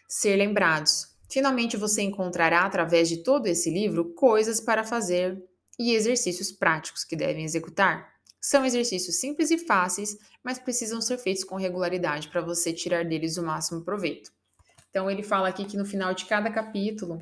ser 0.08 0.36
lembrados. 0.36 1.16
Finalmente, 1.30 1.78
você 1.78 2.02
encontrará, 2.02 2.62
através 2.62 3.10
de 3.10 3.18
todo 3.18 3.48
esse 3.48 3.70
livro, 3.70 4.14
coisas 4.14 4.60
para 4.60 4.84
fazer 4.84 5.44
e 5.78 5.94
exercícios 5.94 6.52
práticos 6.52 7.04
que 7.04 7.16
devem 7.16 7.44
executar. 7.44 8.12
São 8.42 8.66
exercícios 8.66 9.20
simples 9.20 9.52
e 9.52 9.58
fáceis, 9.58 10.18
mas 10.42 10.58
precisam 10.58 11.02
ser 11.02 11.18
feitos 11.18 11.44
com 11.44 11.56
regularidade 11.56 12.30
para 12.30 12.42
você 12.42 12.74
tirar 12.74 13.06
deles 13.06 13.38
o 13.38 13.44
máximo 13.44 13.84
proveito. 13.84 14.32
Então, 14.90 15.12
ele 15.12 15.22
fala 15.22 15.50
aqui 15.50 15.66
que 15.66 15.78
no 15.78 15.86
final 15.86 16.14
de 16.14 16.26
cada 16.26 16.50
capítulo 16.50 17.22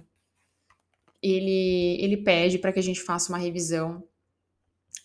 ele, 1.33 1.97
ele 2.03 2.17
pede 2.17 2.59
para 2.59 2.71
que 2.71 2.79
a 2.79 2.83
gente 2.83 3.01
faça 3.01 3.29
uma 3.29 3.37
revisão 3.37 4.03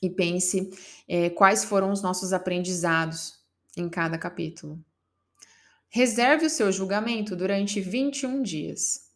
e 0.03 0.11
pense 0.11 0.71
é, 1.09 1.31
quais 1.31 1.65
foram 1.65 1.91
os 1.91 2.03
nossos 2.03 2.33
aprendizados 2.33 3.39
em 3.77 3.89
cada 3.89 4.19
capítulo. 4.19 4.79
Reserve 5.89 6.47
o 6.47 6.51
seu 6.51 6.71
julgamento 6.71 7.35
durante 7.35 7.81
21 7.81 8.43
dias. 8.43 9.09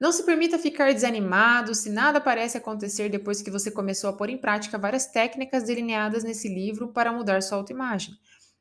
Não 0.00 0.12
se 0.12 0.24
permita 0.24 0.58
ficar 0.58 0.92
desanimado 0.92 1.74
se 1.74 1.90
nada 1.90 2.20
parece 2.20 2.56
acontecer 2.56 3.08
depois 3.08 3.42
que 3.42 3.50
você 3.50 3.70
começou 3.70 4.10
a 4.10 4.12
pôr 4.12 4.28
em 4.28 4.38
prática 4.38 4.78
várias 4.78 5.06
técnicas 5.06 5.64
delineadas 5.64 6.22
nesse 6.22 6.48
livro 6.48 6.88
para 6.88 7.12
mudar 7.12 7.42
sua 7.42 7.58
autoimagem. 7.58 8.14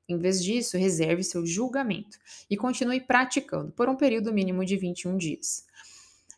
Em 0.08 0.18
vez 0.18 0.44
disso, 0.44 0.78
reserve 0.78 1.24
seu 1.24 1.46
julgamento 1.46 2.18
e 2.50 2.56
continue 2.56 3.02
praticando 3.02 3.72
por 3.72 3.90
um 3.90 3.96
período 3.96 4.34
mínimo 4.34 4.64
de 4.64 4.78
21 4.78 5.18
dias. 5.18 5.66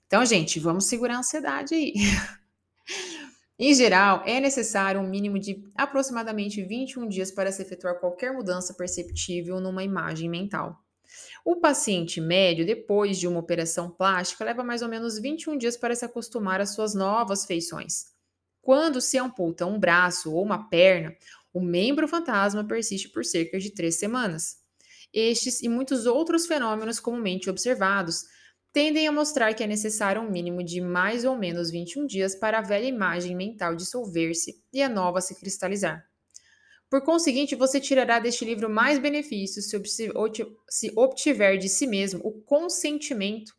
Então, 0.08 0.26
gente, 0.26 0.60
vamos 0.60 0.86
segurar 0.86 1.15
a 1.15 1.20
ansiedade 1.20 1.76
aí. 1.76 1.93
em 3.60 3.74
geral, 3.74 4.24
é 4.26 4.39
necessário 4.39 5.02
um 5.02 5.08
mínimo 5.08 5.38
de 5.38 5.62
aproximadamente 5.76 6.63
21 6.63 7.10
dias 7.10 7.30
para 7.30 7.52
se 7.52 7.62
efetuar 7.62 8.00
qualquer 8.00 8.32
mudança 8.32 8.74
perceptível 8.74 9.60
numa 9.60 9.84
imagem 9.84 10.30
mental. 10.30 10.82
O 11.43 11.58
paciente 11.58 12.22
médio, 12.22 12.65
depois 12.65 13.17
de 13.17 13.28
uma 13.28 13.39
operação 13.39 13.89
plástica, 13.89 14.46
leva 14.46 14.63
mais 14.63 14.82
ou 14.82 14.88
menos 14.88 15.20
21 15.20 15.58
dias 15.58 15.76
para 15.76 15.96
se 15.96 16.06
acostumar 16.06 16.62
às 16.62 16.74
suas 16.74 16.93
novas 16.93 17.46
feições. 17.46 18.06
Quando 18.62 19.02
se 19.02 19.17
amputa 19.17 19.65
um 19.65 19.80
braço 19.80 20.34
ou 20.34 20.43
uma 20.43 20.70
perna, 20.70 21.15
o 21.54 21.62
membro 21.62 22.08
fantasma 22.08 22.65
persiste 22.65 23.10
por 23.10 23.26
cerca 23.26 23.60
de 23.60 23.72
três 23.72 23.96
semanas. 23.96 24.58
Estes 25.13 25.62
e 25.62 25.70
muitos 25.70 26.06
outros 26.06 26.46
fenômenos 26.46 27.00
comumente 27.00 27.50
observados 27.50 28.26
tendem 28.78 29.08
a 29.08 29.12
mostrar 29.12 29.56
que 29.56 29.63
é 29.63 29.68
necessário 29.68 30.22
um 30.22 30.30
mínimo 30.30 30.63
de 30.63 30.80
mais 30.80 31.26
ou 31.26 31.36
menos 31.36 31.72
21 31.72 32.06
dias 32.06 32.36
para 32.36 32.60
a 32.60 32.62
velha 32.62 32.86
imagem 32.86 33.36
mental 33.36 33.76
dissolver-se 33.76 34.63
e 34.72 34.84
a 34.84 34.88
nova 34.88 35.20
se 35.20 35.34
cristalizar. 35.34 36.08
Por 36.88 37.02
conseguinte, 37.02 37.56
você 37.56 37.80
tirará 37.80 38.20
deste 38.20 38.46
livro 38.46 38.70
mais 38.70 39.00
benefícios 39.00 39.66
se 40.70 40.94
obtiver 40.96 41.58
de 41.58 41.68
si 41.68 41.88
mesmo 41.88 42.22
o 42.24 42.40
consentimento 42.44 43.52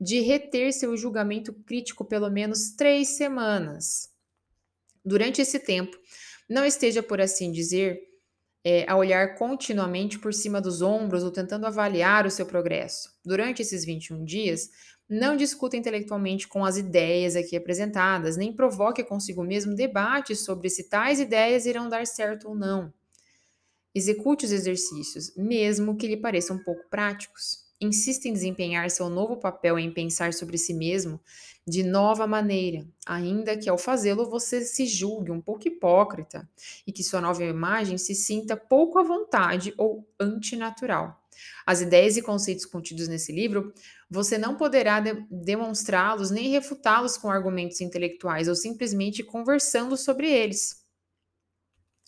de 0.00 0.20
reter 0.20 0.72
seu 0.72 0.96
julgamento 0.96 1.52
crítico 1.66 2.04
pelo 2.04 2.30
menos 2.30 2.70
três 2.70 3.16
semanas. 3.16 4.12
Durante 5.04 5.42
esse 5.42 5.58
tempo, 5.58 5.98
não 6.48 6.64
esteja, 6.64 7.02
por 7.02 7.20
assim 7.20 7.50
dizer, 7.50 8.00
é, 8.64 8.84
a 8.88 8.96
olhar 8.96 9.34
continuamente 9.36 10.18
por 10.18 10.32
cima 10.32 10.60
dos 10.60 10.82
ombros 10.82 11.24
ou 11.24 11.30
tentando 11.30 11.66
avaliar 11.66 12.26
o 12.26 12.30
seu 12.30 12.46
progresso. 12.46 13.10
Durante 13.24 13.62
esses 13.62 13.84
21 13.84 14.24
dias, 14.24 14.70
Não 15.08 15.36
discuta 15.36 15.76
intelectualmente 15.76 16.48
com 16.48 16.64
as 16.64 16.76
ideias 16.78 17.36
aqui 17.36 17.56
apresentadas, 17.56 18.36
nem 18.36 18.52
provoque 18.52 19.04
consigo 19.04 19.44
mesmo 19.44 19.74
debates 19.74 20.40
sobre 20.44 20.70
se 20.70 20.88
tais 20.88 21.20
ideias 21.20 21.66
irão 21.66 21.88
dar 21.88 22.06
certo 22.06 22.48
ou 22.48 22.54
não. 22.54 22.92
Execute 23.94 24.44
os 24.44 24.52
exercícios, 24.52 25.34
mesmo 25.36 25.96
que 25.96 26.06
lhe 26.06 26.16
pareçam 26.16 26.58
pouco 26.62 26.88
práticos. 26.90 27.61
Insista 27.82 28.28
em 28.28 28.32
desempenhar 28.32 28.88
seu 28.92 29.10
novo 29.10 29.36
papel 29.36 29.76
em 29.76 29.92
pensar 29.92 30.32
sobre 30.32 30.56
si 30.56 30.72
mesmo 30.72 31.20
de 31.66 31.82
nova 31.82 32.28
maneira, 32.28 32.86
ainda 33.04 33.56
que 33.56 33.68
ao 33.68 33.76
fazê-lo 33.76 34.30
você 34.30 34.64
se 34.64 34.86
julgue 34.86 35.32
um 35.32 35.40
pouco 35.40 35.66
hipócrita 35.66 36.48
e 36.86 36.92
que 36.92 37.02
sua 37.02 37.20
nova 37.20 37.42
imagem 37.42 37.98
se 37.98 38.14
sinta 38.14 38.56
pouco 38.56 39.00
à 39.00 39.02
vontade 39.02 39.74
ou 39.76 40.08
antinatural. 40.20 41.20
As 41.66 41.80
ideias 41.80 42.16
e 42.16 42.22
conceitos 42.22 42.64
contidos 42.64 43.08
nesse 43.08 43.32
livro, 43.32 43.74
você 44.08 44.38
não 44.38 44.54
poderá 44.54 45.00
de 45.00 45.14
demonstrá-los 45.28 46.30
nem 46.30 46.50
refutá-los 46.50 47.16
com 47.16 47.28
argumentos 47.28 47.80
intelectuais 47.80 48.46
ou 48.46 48.54
simplesmente 48.54 49.24
conversando 49.24 49.96
sobre 49.96 50.30
eles. 50.30 50.84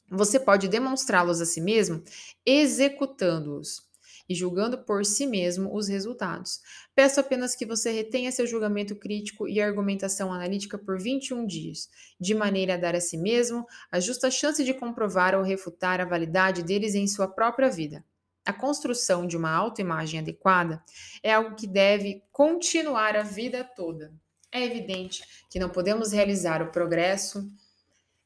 Você 0.09 0.39
pode 0.39 0.69
demonstrá-los 0.69 1.41
a 1.41 1.45
si 1.45 1.61
mesmo 1.61 2.01
executando-os 2.47 3.93
e 4.29 4.35
julgando 4.35 4.79
por 4.79 5.05
si 5.05 5.27
mesmo 5.27 5.75
os 5.75 5.89
resultados. 5.89 6.61
Peço 6.95 7.21
apenas 7.21 7.55
que 7.55 7.67
você 7.67 7.91
retenha 7.91 8.33
seu 8.33 8.47
julgamento 8.47 8.97
crítico 8.97 9.49
e 9.49 9.61
argumentação 9.61 10.33
analítica 10.33 10.79
por 10.79 11.01
21 11.01 11.47
dias, 11.47 11.89
de 12.21 12.35
maneira 12.35 12.75
a 12.75 12.79
dar 12.79 12.95
a 12.95 13.01
si 13.01 13.17
mesmo 13.17 13.67
a 13.91 14.01
justa 14.01 14.31
chance 14.31 14.65
de 14.65 14.75
comprovar 14.75 15.35
ou 15.35 15.43
refutar 15.43 16.01
a 16.01 16.05
validade 16.05 16.63
deles 16.63 16.95
em 16.95 17.07
sua 17.07 17.29
própria 17.29 17.71
vida. 17.71 18.05
A 18.47 18.53
construção 18.53 19.27
de 19.27 19.37
uma 19.37 19.51
autoimagem 19.51 20.21
adequada 20.21 20.83
é 21.23 21.33
algo 21.33 21.57
que 21.57 21.67
deve 21.67 22.23
continuar 22.31 23.17
a 23.17 23.23
vida 23.23 23.65
toda. 23.65 24.13
É 24.53 24.63
evidente 24.63 25.25
que 25.51 25.59
não 25.59 25.71
podemos 25.71 26.13
realizar 26.13 26.63
o 26.63 26.71
progresso 26.71 27.51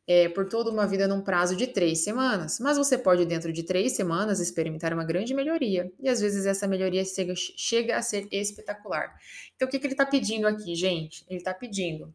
é, 0.09 0.27
por 0.27 0.49
toda 0.49 0.71
uma 0.71 0.87
vida 0.87 1.07
num 1.07 1.21
prazo 1.21 1.55
de 1.55 1.67
três 1.67 2.03
semanas, 2.03 2.59
mas 2.59 2.79
você 2.79 2.97
pode, 2.97 3.27
dentro 3.27 3.53
de 3.53 3.63
três 3.63 3.93
semanas, 3.93 4.41
experimentar 4.41 4.95
uma 4.95 5.05
grande 5.05 5.35
melhoria. 5.35 5.93
E 6.01 6.09
às 6.09 6.19
vezes 6.19 6.47
essa 6.47 6.67
melhoria 6.67 7.05
chega, 7.05 7.35
chega 7.37 7.95
a 7.95 8.01
ser 8.01 8.27
espetacular. 8.33 9.15
Então, 9.55 9.69
o 9.69 9.71
que, 9.71 9.79
que 9.79 9.87
ele 9.87 9.93
está 9.93 10.07
pedindo 10.07 10.49
aqui, 10.49 10.75
gente? 10.75 11.27
Ele 11.29 11.39
está 11.39 11.53
pedindo: 11.53 12.15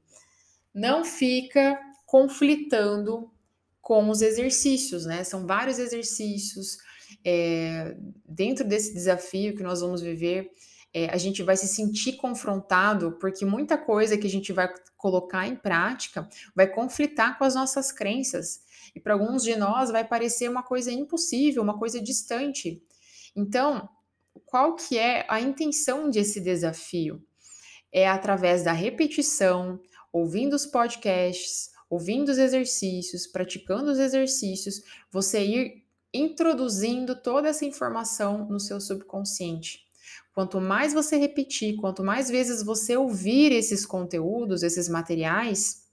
não 0.74 1.06
fica 1.06 1.80
conflitando 2.08 3.30
com 3.80 4.10
os 4.10 4.24
exercícios, 4.24 5.06
né? 5.06 5.24
São 5.24 5.46
vários 5.46 5.78
exercícios. 5.78 6.80
É, 7.24 7.96
dentro 8.28 8.68
desse 8.68 8.92
desafio 8.92 9.56
que 9.56 9.62
nós 9.62 9.82
vamos 9.82 10.02
viver, 10.02 10.50
é, 10.94 11.10
a 11.10 11.18
gente 11.18 11.42
vai 11.42 11.58
se 11.58 11.68
sentir 11.68 12.14
confrontado, 12.14 13.18
porque 13.20 13.44
muita 13.46 13.78
coisa 13.78 14.18
que 14.18 14.28
a 14.28 14.30
gente 14.30 14.54
vai 14.54 14.72
colocar 14.96 15.48
em 15.48 15.56
prática 15.56 16.30
vai 16.56 16.68
conflitar 16.68 17.38
com 17.38 17.44
as 17.44 17.56
nossas 17.56 17.92
crenças. 17.92 18.62
E 18.96 19.00
para 19.00 19.14
alguns 19.14 19.44
de 19.44 19.56
nós 19.56 19.90
vai 19.90 20.06
parecer 20.06 20.48
uma 20.48 20.62
coisa 20.62 20.92
impossível, 20.92 21.64
uma 21.64 21.80
coisa 21.80 22.00
distante. 22.00 22.82
Então, 23.36 23.90
qual 24.46 24.76
que 24.76 24.98
é 24.98 25.26
a 25.28 25.42
intenção 25.42 26.10
desse 26.10 26.40
desafio? 26.40 27.24
É 27.92 28.08
através 28.08 28.64
da 28.64 28.72
repetição, 28.72 29.80
ouvindo 30.12 30.54
os 30.54 30.66
podcasts, 30.66 31.72
ouvindo 31.90 32.30
os 32.30 32.38
exercícios, 32.38 33.26
praticando 33.26 33.92
os 33.92 34.00
exercícios, 34.00 34.82
você 35.12 35.44
ir 35.44 35.84
introduzindo 36.14 37.16
toda 37.16 37.50
essa 37.50 37.66
informação 37.66 38.48
no 38.48 38.60
seu 38.60 38.80
subconsciente. 38.80 39.84
Quanto 40.34 40.60
mais 40.60 40.94
você 40.94 41.16
repetir, 41.18 41.76
quanto 41.76 42.04
mais 42.04 42.30
vezes 42.30 42.64
você 42.64 42.98
ouvir 42.98 43.52
esses 43.52 43.86
conteúdos, 43.86 44.64
esses 44.64 44.90
materiais, 44.90 45.84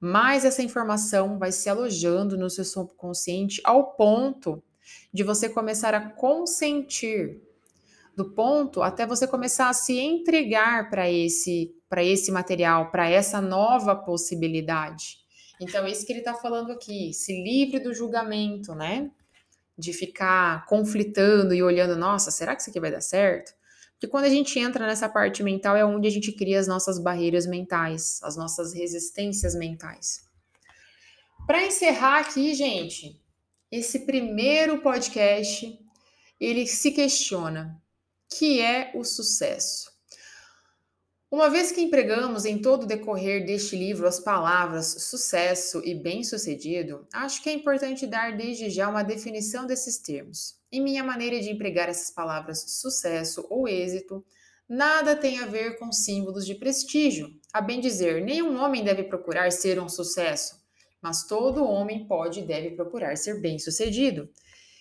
mais 0.00 0.44
essa 0.44 0.62
informação 0.62 1.38
vai 1.38 1.50
se 1.50 1.68
alojando 1.68 2.36
no 2.38 2.48
seu 2.48 2.64
subconsciente 2.64 3.60
ao 3.64 3.92
ponto 3.94 4.62
de 5.12 5.22
você 5.22 5.48
começar 5.48 5.94
a 5.94 6.10
consentir, 6.10 7.40
do 8.16 8.30
ponto 8.30 8.82
até 8.82 9.06
você 9.06 9.26
começar 9.26 9.68
a 9.68 9.72
se 9.72 9.98
entregar 9.98 10.90
para 10.90 11.10
esse 11.10 11.74
para 11.88 12.02
esse 12.02 12.32
material, 12.32 12.90
para 12.90 13.10
essa 13.10 13.38
nova 13.38 13.94
possibilidade. 13.94 15.18
Então, 15.60 15.86
isso 15.86 16.06
que 16.06 16.12
ele 16.12 16.20
está 16.20 16.32
falando 16.32 16.72
aqui, 16.72 17.12
se 17.12 17.32
livre 17.42 17.80
do 17.80 17.92
julgamento, 17.92 18.74
né? 18.74 19.10
De 19.76 19.92
ficar 19.92 20.64
conflitando 20.64 21.52
e 21.52 21.62
olhando, 21.62 21.94
nossa, 21.94 22.30
será 22.30 22.56
que 22.56 22.62
isso 22.62 22.70
aqui 22.70 22.80
vai 22.80 22.90
dar 22.90 23.02
certo? 23.02 23.52
Que 24.02 24.08
quando 24.08 24.24
a 24.24 24.28
gente 24.28 24.58
entra 24.58 24.84
nessa 24.84 25.08
parte 25.08 25.44
mental 25.44 25.76
é 25.76 25.84
onde 25.84 26.08
a 26.08 26.10
gente 26.10 26.32
cria 26.32 26.58
as 26.58 26.66
nossas 26.66 26.98
barreiras 26.98 27.46
mentais, 27.46 28.18
as 28.24 28.34
nossas 28.36 28.74
resistências 28.74 29.54
mentais. 29.54 30.24
Para 31.46 31.64
encerrar 31.64 32.18
aqui, 32.18 32.52
gente, 32.52 33.22
esse 33.70 34.00
primeiro 34.00 34.82
podcast, 34.82 35.78
ele 36.40 36.66
se 36.66 36.90
questiona: 36.90 37.80
que 38.28 38.60
é 38.60 38.90
o 38.92 39.04
sucesso? 39.04 39.92
Uma 41.30 41.48
vez 41.48 41.70
que 41.70 41.80
empregamos 41.80 42.44
em 42.44 42.60
todo 42.60 42.82
o 42.82 42.86
decorrer 42.86 43.46
deste 43.46 43.76
livro 43.76 44.08
as 44.08 44.18
palavras 44.18 44.86
sucesso 45.04 45.80
e 45.84 45.94
bem-sucedido, 45.94 47.06
acho 47.12 47.40
que 47.40 47.48
é 47.48 47.52
importante 47.52 48.04
dar 48.04 48.36
desde 48.36 48.68
já 48.68 48.88
uma 48.88 49.04
definição 49.04 49.64
desses 49.64 49.96
termos. 49.96 50.60
Em 50.72 50.80
minha 50.80 51.04
maneira 51.04 51.38
de 51.38 51.50
empregar 51.50 51.90
essas 51.90 52.10
palavras 52.10 52.64
sucesso 52.66 53.46
ou 53.50 53.68
êxito, 53.68 54.24
nada 54.66 55.14
tem 55.14 55.38
a 55.38 55.46
ver 55.46 55.78
com 55.78 55.92
símbolos 55.92 56.46
de 56.46 56.54
prestígio. 56.54 57.28
A 57.52 57.60
bem 57.60 57.78
dizer, 57.78 58.24
nenhum 58.24 58.56
homem 58.58 58.82
deve 58.82 59.04
procurar 59.04 59.52
ser 59.52 59.78
um 59.78 59.86
sucesso, 59.86 60.56
mas 61.02 61.26
todo 61.26 61.62
homem 61.62 62.06
pode 62.06 62.40
e 62.40 62.46
deve 62.46 62.70
procurar 62.70 63.18
ser 63.18 63.38
bem-sucedido. 63.38 64.30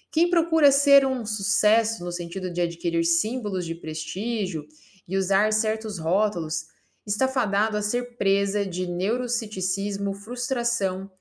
Quem 0.10 0.30
procura 0.30 0.72
ser 0.72 1.06
um 1.06 1.26
sucesso 1.26 2.06
no 2.06 2.12
sentido 2.14 2.50
de 2.54 2.62
adquirir 2.62 3.04
símbolos 3.04 3.66
de 3.66 3.76
prestígio 3.76 4.66
e 5.06 5.18
usar 5.18 5.52
certos 5.52 6.00
rótulos, 6.00 6.68
está 7.06 7.28
fadado 7.28 7.76
a 7.76 7.82
ser 7.82 8.16
presa 8.16 8.66
de 8.66 8.88
neurociticismo, 8.88 10.14
frustração 10.14 11.12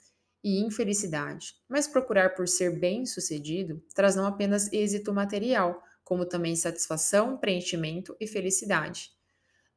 e 0.42 0.60
infelicidade. 0.60 1.54
Mas 1.68 1.86
procurar 1.86 2.34
por 2.34 2.48
ser 2.48 2.78
bem-sucedido 2.78 3.82
traz 3.94 4.16
não 4.16 4.26
apenas 4.26 4.72
êxito 4.72 5.12
material, 5.12 5.82
como 6.04 6.26
também 6.26 6.56
satisfação, 6.56 7.36
preenchimento 7.36 8.16
e 8.20 8.26
felicidade. 8.26 9.10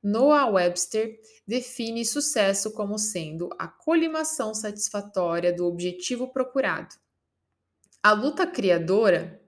Noah 0.01 0.49
Webster 0.49 1.17
define 1.47 2.03
sucesso 2.05 2.71
como 2.71 2.97
sendo 2.97 3.49
a 3.57 3.67
colimação 3.67 4.53
satisfatória 4.53 5.53
do 5.53 5.65
objetivo 5.65 6.31
procurado. 6.31 6.95
A 8.01 8.11
luta 8.11 8.45
criadora 8.45 9.41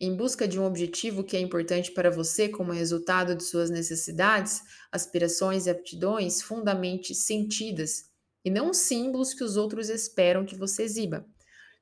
em 0.00 0.16
busca 0.16 0.48
de 0.48 0.58
um 0.58 0.64
objetivo 0.64 1.22
que 1.22 1.36
é 1.36 1.40
importante 1.40 1.92
para 1.92 2.10
você 2.10 2.48
como 2.48 2.72
resultado 2.72 3.34
de 3.34 3.44
suas 3.44 3.70
necessidades, 3.70 4.62
aspirações 4.90 5.66
e 5.66 5.70
aptidões 5.70 6.42
fundamente 6.42 7.14
sentidas, 7.14 8.10
e 8.44 8.50
não 8.50 8.72
símbolos 8.74 9.32
que 9.32 9.42
os 9.42 9.56
outros 9.56 9.88
esperam 9.88 10.44
que 10.44 10.56
você 10.56 10.82
exiba. 10.82 11.26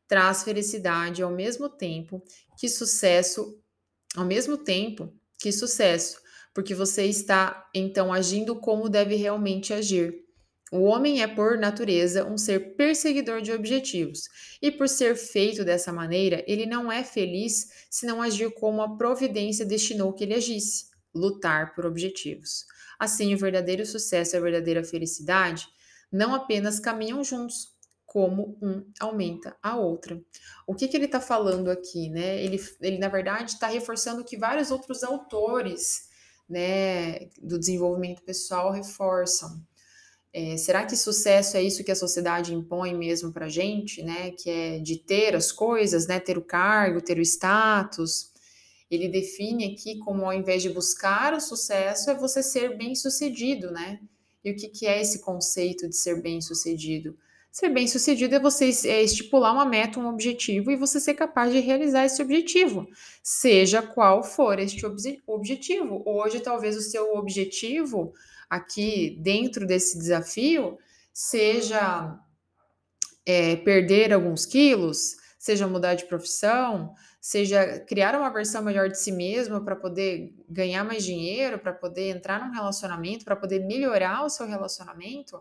Traz 0.06 0.42
felicidade 0.42 1.22
ao 1.22 1.30
mesmo 1.30 1.68
tempo 1.68 2.22
que 2.58 2.68
sucesso, 2.68 3.58
ao 4.16 4.24
mesmo 4.24 4.56
tempo 4.56 5.12
que 5.38 5.50
sucesso, 5.50 6.20
porque 6.54 6.74
você 6.74 7.06
está 7.06 7.68
então 7.74 8.12
agindo 8.12 8.56
como 8.56 8.88
deve 8.88 9.16
realmente 9.16 9.72
agir 9.72 10.22
o 10.72 10.84
homem 10.84 11.20
é, 11.20 11.26
por 11.26 11.58
natureza, 11.58 12.24
um 12.24 12.38
ser 12.38 12.74
perseguidor 12.76 13.42
de 13.42 13.52
objetivos, 13.52 14.22
e 14.60 14.70
por 14.70 14.88
ser 14.88 15.14
feito 15.16 15.66
dessa 15.66 15.92
maneira, 15.92 16.42
ele 16.48 16.64
não 16.64 16.90
é 16.90 17.04
feliz 17.04 17.68
se 17.90 18.06
não 18.06 18.22
agir 18.22 18.50
como 18.54 18.80
a 18.80 18.96
providência 18.96 19.66
destinou 19.66 20.14
que 20.14 20.24
ele 20.24 20.32
agisse 20.32 20.86
lutar 21.14 21.74
por 21.74 21.84
objetivos. 21.84 22.64
Assim, 22.98 23.34
o 23.34 23.38
verdadeiro 23.38 23.84
sucesso 23.84 24.34
e 24.34 24.38
a 24.38 24.40
verdadeira 24.40 24.82
felicidade 24.82 25.68
não 26.12 26.34
apenas 26.34 26.78
caminham 26.78 27.24
juntos, 27.24 27.72
como 28.12 28.58
um 28.60 28.84
aumenta 29.00 29.56
a 29.62 29.76
outra. 29.76 30.22
O 30.66 30.74
que, 30.74 30.86
que 30.86 30.96
ele 30.96 31.06
está 31.06 31.18
falando 31.18 31.70
aqui? 31.70 32.10
Né? 32.10 32.44
Ele, 32.44 32.62
ele, 32.82 32.98
na 32.98 33.08
verdade, 33.08 33.52
está 33.52 33.68
reforçando 33.68 34.22
que 34.22 34.36
vários 34.36 34.70
outros 34.70 35.02
autores 35.02 36.10
né, 36.46 37.30
do 37.40 37.58
desenvolvimento 37.58 38.22
pessoal 38.22 38.70
reforçam. 38.70 39.64
É, 40.34 40.56
será 40.56 40.84
que 40.84 40.96
sucesso 40.96 41.56
é 41.56 41.62
isso 41.62 41.84
que 41.84 41.90
a 41.90 41.96
sociedade 41.96 42.54
impõe 42.54 42.94
mesmo 42.94 43.32
para 43.32 43.48
gente, 43.48 44.02
né? 44.02 44.30
Que 44.30 44.48
é 44.48 44.78
de 44.78 44.96
ter 44.96 45.36
as 45.36 45.52
coisas, 45.52 46.06
né? 46.06 46.18
Ter 46.18 46.38
o 46.38 46.42
cargo, 46.42 47.02
ter 47.02 47.18
o 47.18 47.22
status. 47.22 48.30
Ele 48.90 49.08
define 49.08 49.72
aqui 49.74 49.98
como 49.98 50.24
ao 50.24 50.32
invés 50.32 50.62
de 50.62 50.70
buscar 50.70 51.34
o 51.34 51.40
sucesso 51.40 52.10
é 52.10 52.14
você 52.14 52.42
ser 52.42 52.78
bem 52.78 52.94
sucedido, 52.94 53.70
né? 53.70 54.00
E 54.44 54.50
o 54.50 54.56
que, 54.56 54.68
que 54.68 54.86
é 54.86 55.00
esse 55.00 55.20
conceito 55.20 55.88
de 55.88 55.96
ser 55.96 56.20
bem 56.20 56.40
sucedido? 56.40 57.16
Ser 57.52 57.68
bem 57.68 57.86
sucedido 57.86 58.34
é 58.34 58.40
você 58.40 58.70
é 58.88 59.02
estipular 59.02 59.52
uma 59.52 59.66
meta, 59.66 60.00
um 60.00 60.08
objetivo 60.08 60.70
e 60.70 60.76
você 60.76 60.98
ser 60.98 61.12
capaz 61.12 61.52
de 61.52 61.60
realizar 61.60 62.06
esse 62.06 62.22
objetivo, 62.22 62.88
seja 63.22 63.82
qual 63.82 64.24
for 64.24 64.58
este 64.58 64.86
ob 64.86 64.96
objetivo. 65.26 66.02
Hoje, 66.06 66.40
talvez 66.40 66.76
o 66.76 66.80
seu 66.80 67.14
objetivo 67.14 68.14
aqui 68.48 69.18
dentro 69.20 69.66
desse 69.66 69.98
desafio 69.98 70.78
seja 71.12 72.18
é, 73.26 73.56
perder 73.56 74.14
alguns 74.14 74.46
quilos, 74.46 75.16
seja 75.38 75.68
mudar 75.68 75.94
de 75.94 76.06
profissão, 76.06 76.94
seja 77.22 77.78
criar 77.78 78.16
uma 78.16 78.28
versão 78.30 78.64
melhor 78.64 78.88
de 78.88 78.98
si 78.98 79.12
mesmo 79.12 79.64
para 79.64 79.76
poder 79.76 80.34
ganhar 80.48 80.82
mais 80.82 81.04
dinheiro, 81.04 81.56
para 81.56 81.72
poder 81.72 82.08
entrar 82.10 82.44
num 82.44 82.52
relacionamento, 82.52 83.24
para 83.24 83.36
poder 83.36 83.64
melhorar 83.64 84.24
o 84.24 84.28
seu 84.28 84.44
relacionamento. 84.44 85.40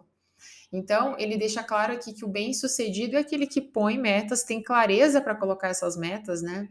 Então, 0.72 1.18
ele 1.18 1.36
deixa 1.38 1.64
claro 1.64 1.94
aqui 1.94 2.14
que 2.14 2.24
o 2.24 2.28
bem-sucedido 2.28 3.16
é 3.16 3.20
aquele 3.20 3.48
que 3.48 3.60
põe 3.60 3.98
metas, 3.98 4.44
tem 4.44 4.62
clareza 4.62 5.20
para 5.20 5.34
colocar 5.34 5.70
essas 5.70 5.98
metas, 5.98 6.44
né? 6.44 6.70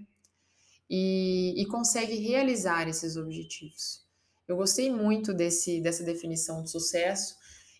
E, 0.88 1.60
e, 1.60 1.66
consegue 1.66 2.14
realizar 2.14 2.88
esses 2.88 3.16
objetivos. 3.16 4.04
Eu 4.46 4.56
gostei 4.56 4.92
muito 4.92 5.34
desse, 5.34 5.80
dessa 5.80 6.04
definição 6.04 6.62
de 6.62 6.70
sucesso 6.70 7.36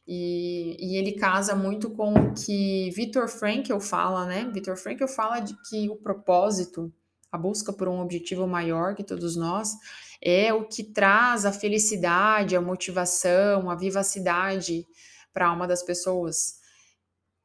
e, 0.06 0.76
e 0.78 0.96
ele 0.96 1.12
casa 1.12 1.54
muito 1.54 1.90
com 1.90 2.12
o 2.12 2.34
que 2.34 2.90
Viktor 2.90 3.28
Frankl 3.28 3.78
fala, 3.78 4.26
né? 4.26 4.50
Viktor 4.52 4.76
Frankl 4.76 5.06
fala 5.06 5.38
de 5.40 5.56
que 5.68 5.88
o 5.88 5.96
propósito 5.96 6.92
a 7.30 7.38
busca 7.38 7.72
por 7.72 7.88
um 7.88 8.00
objetivo 8.00 8.46
maior 8.46 8.94
que 8.94 9.04
todos 9.04 9.36
nós, 9.36 9.72
é 10.22 10.52
o 10.52 10.64
que 10.64 10.84
traz 10.84 11.46
a 11.46 11.52
felicidade, 11.52 12.56
a 12.56 12.60
motivação, 12.60 13.70
a 13.70 13.74
vivacidade 13.74 14.86
para 15.32 15.46
a 15.46 15.48
alma 15.48 15.66
das 15.66 15.82
pessoas. 15.82 16.60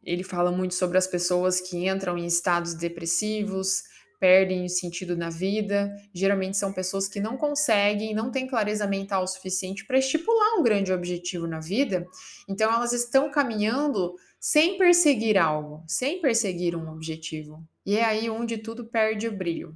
Ele 0.03 0.23
fala 0.23 0.51
muito 0.51 0.75
sobre 0.75 0.97
as 0.97 1.07
pessoas 1.07 1.61
que 1.61 1.87
entram 1.87 2.17
em 2.17 2.25
estados 2.25 2.73
depressivos, 2.73 3.83
perdem 4.19 4.65
o 4.65 4.69
sentido 4.69 5.15
na 5.15 5.29
vida. 5.29 5.93
Geralmente 6.13 6.57
são 6.57 6.71
pessoas 6.71 7.07
que 7.07 7.19
não 7.19 7.37
conseguem, 7.37 8.13
não 8.13 8.31
têm 8.31 8.47
clareza 8.47 8.87
mental 8.87 9.27
suficiente 9.27 9.85
para 9.85 9.97
estipular 9.97 10.59
um 10.59 10.63
grande 10.63 10.91
objetivo 10.91 11.47
na 11.47 11.59
vida. 11.59 12.05
Então 12.47 12.71
elas 12.71 12.93
estão 12.93 13.31
caminhando 13.31 14.15
sem 14.45 14.77
perseguir 14.77 15.39
algo, 15.39 15.83
sem 15.87 16.21
perseguir 16.21 16.75
um 16.75 16.87
objetivo. 16.91 17.67
E 17.83 17.97
é 17.97 18.05
aí 18.05 18.29
onde 18.29 18.59
tudo 18.59 18.85
perde 18.85 19.27
o 19.27 19.35
brilho. 19.35 19.75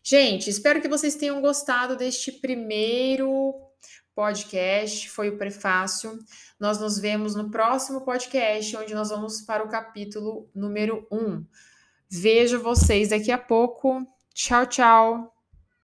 Gente, 0.00 0.48
espero 0.48 0.80
que 0.80 0.86
vocês 0.86 1.16
tenham 1.16 1.40
gostado 1.40 1.96
deste 1.96 2.30
primeiro 2.30 3.52
podcast, 4.14 5.10
foi 5.10 5.30
o 5.30 5.36
prefácio. 5.36 6.16
Nós 6.58 6.78
nos 6.78 7.00
vemos 7.00 7.34
no 7.34 7.50
próximo 7.50 8.02
podcast, 8.02 8.76
onde 8.76 8.94
nós 8.94 9.10
vamos 9.10 9.40
para 9.40 9.64
o 9.64 9.68
capítulo 9.68 10.48
número 10.54 11.04
1. 11.10 11.44
Vejo 12.08 12.62
vocês 12.62 13.08
daqui 13.08 13.32
a 13.32 13.38
pouco. 13.38 14.06
Tchau, 14.32 14.66
tchau. 14.66 15.39